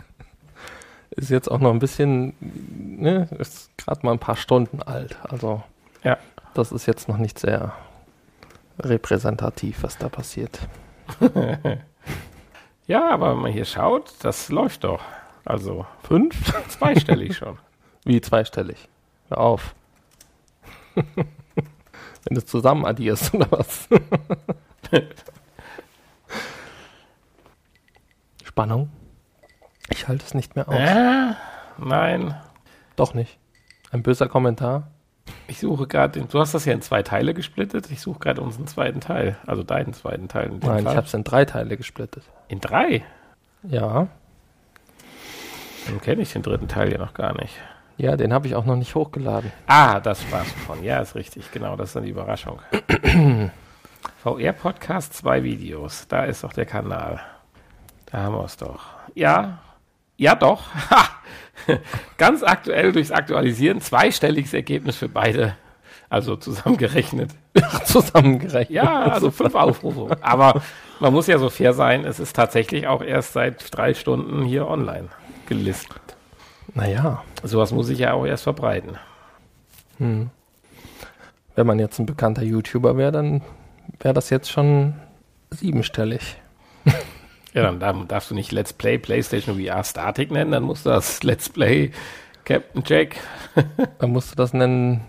[1.11, 5.17] ist jetzt auch noch ein bisschen, ne, ist gerade mal ein paar Stunden alt.
[5.23, 5.63] Also,
[6.03, 6.19] Ja.
[6.55, 7.73] das ist jetzt noch nicht sehr
[8.79, 10.59] repräsentativ, was da passiert.
[12.87, 15.01] Ja, aber wenn man hier schaut, das läuft doch.
[15.45, 16.53] Also Fünf?
[16.69, 17.57] zweistellig schon.
[18.11, 18.89] Wie zweistellig?
[19.29, 19.73] Hör auf.
[20.97, 21.05] Wenn
[22.31, 23.89] du es zusammen addierst, oder was?
[28.45, 28.91] Spannung?
[29.91, 30.75] Ich halte es nicht mehr aus.
[30.75, 31.35] Äh,
[31.79, 32.35] nein,
[32.97, 33.39] Doch nicht.
[33.93, 34.89] Ein böser Kommentar?
[35.47, 37.91] ich suche gerade, den- du hast das ja in zwei Teile gesplittet.
[37.93, 40.49] Ich suche gerade unseren zweiten Teil, also deinen zweiten Teil.
[40.49, 40.97] Nein, ich Fall.
[40.97, 42.25] habe es in drei Teile gesplittet.
[42.49, 43.05] in drei.
[43.63, 44.09] Ja.
[45.87, 47.55] Dann kenne ich den dritten Teil ja noch gar nicht.
[48.01, 49.53] Ja, den habe ich auch noch nicht hochgeladen.
[49.67, 50.83] Ah, das war's von.
[50.83, 51.53] Ja, ist richtig.
[51.53, 52.59] Genau, das ist dann die Überraschung.
[54.23, 56.09] VR-Podcast, zwei Videos.
[56.09, 57.21] Da ist doch der Kanal.
[58.07, 58.81] Da haben wir es doch.
[59.15, 59.59] Ja,
[60.17, 60.71] ja doch.
[62.17, 65.57] Ganz aktuell durchs Aktualisieren, zweistelliges Ergebnis für beide.
[66.09, 67.33] Also zusammengerechnet.
[67.85, 68.71] Zusammengerechnet.
[68.71, 70.17] Ja, also fünf Aufrufe.
[70.23, 70.63] Aber
[71.01, 74.67] man muss ja so fair sein, es ist tatsächlich auch erst seit drei Stunden hier
[74.69, 75.09] online
[75.47, 76.17] gelistet.
[76.75, 78.99] Naja, Sowas muss ich ja auch erst verbreiten.
[79.99, 80.31] hm.
[81.57, 83.43] wenn man jetzt ein bekannter YouTuber wäre, dann
[83.99, 84.95] wäre das jetzt schon
[85.51, 86.37] siebenstellig.
[87.53, 90.91] Ja, dann darf- darfst du nicht Let's Play PlayStation VR Static nennen, dann musst du
[90.91, 91.91] das Let's Play
[92.45, 93.17] Captain Jack.
[93.99, 95.01] Dann musst du das nennen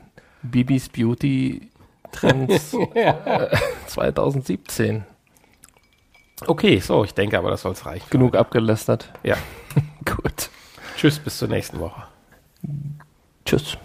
[0.41, 1.69] Bibis Beauty
[2.11, 3.13] Trends äh,
[3.85, 5.05] 2017.
[6.47, 8.07] Okay, so, ich denke aber, das soll es reichen.
[8.09, 9.13] Genug abgelästert.
[9.21, 9.35] Ja.
[10.05, 10.49] Gut.
[11.01, 12.03] Tschüss, bis zur nächsten Woche.
[13.43, 13.75] Tschüss.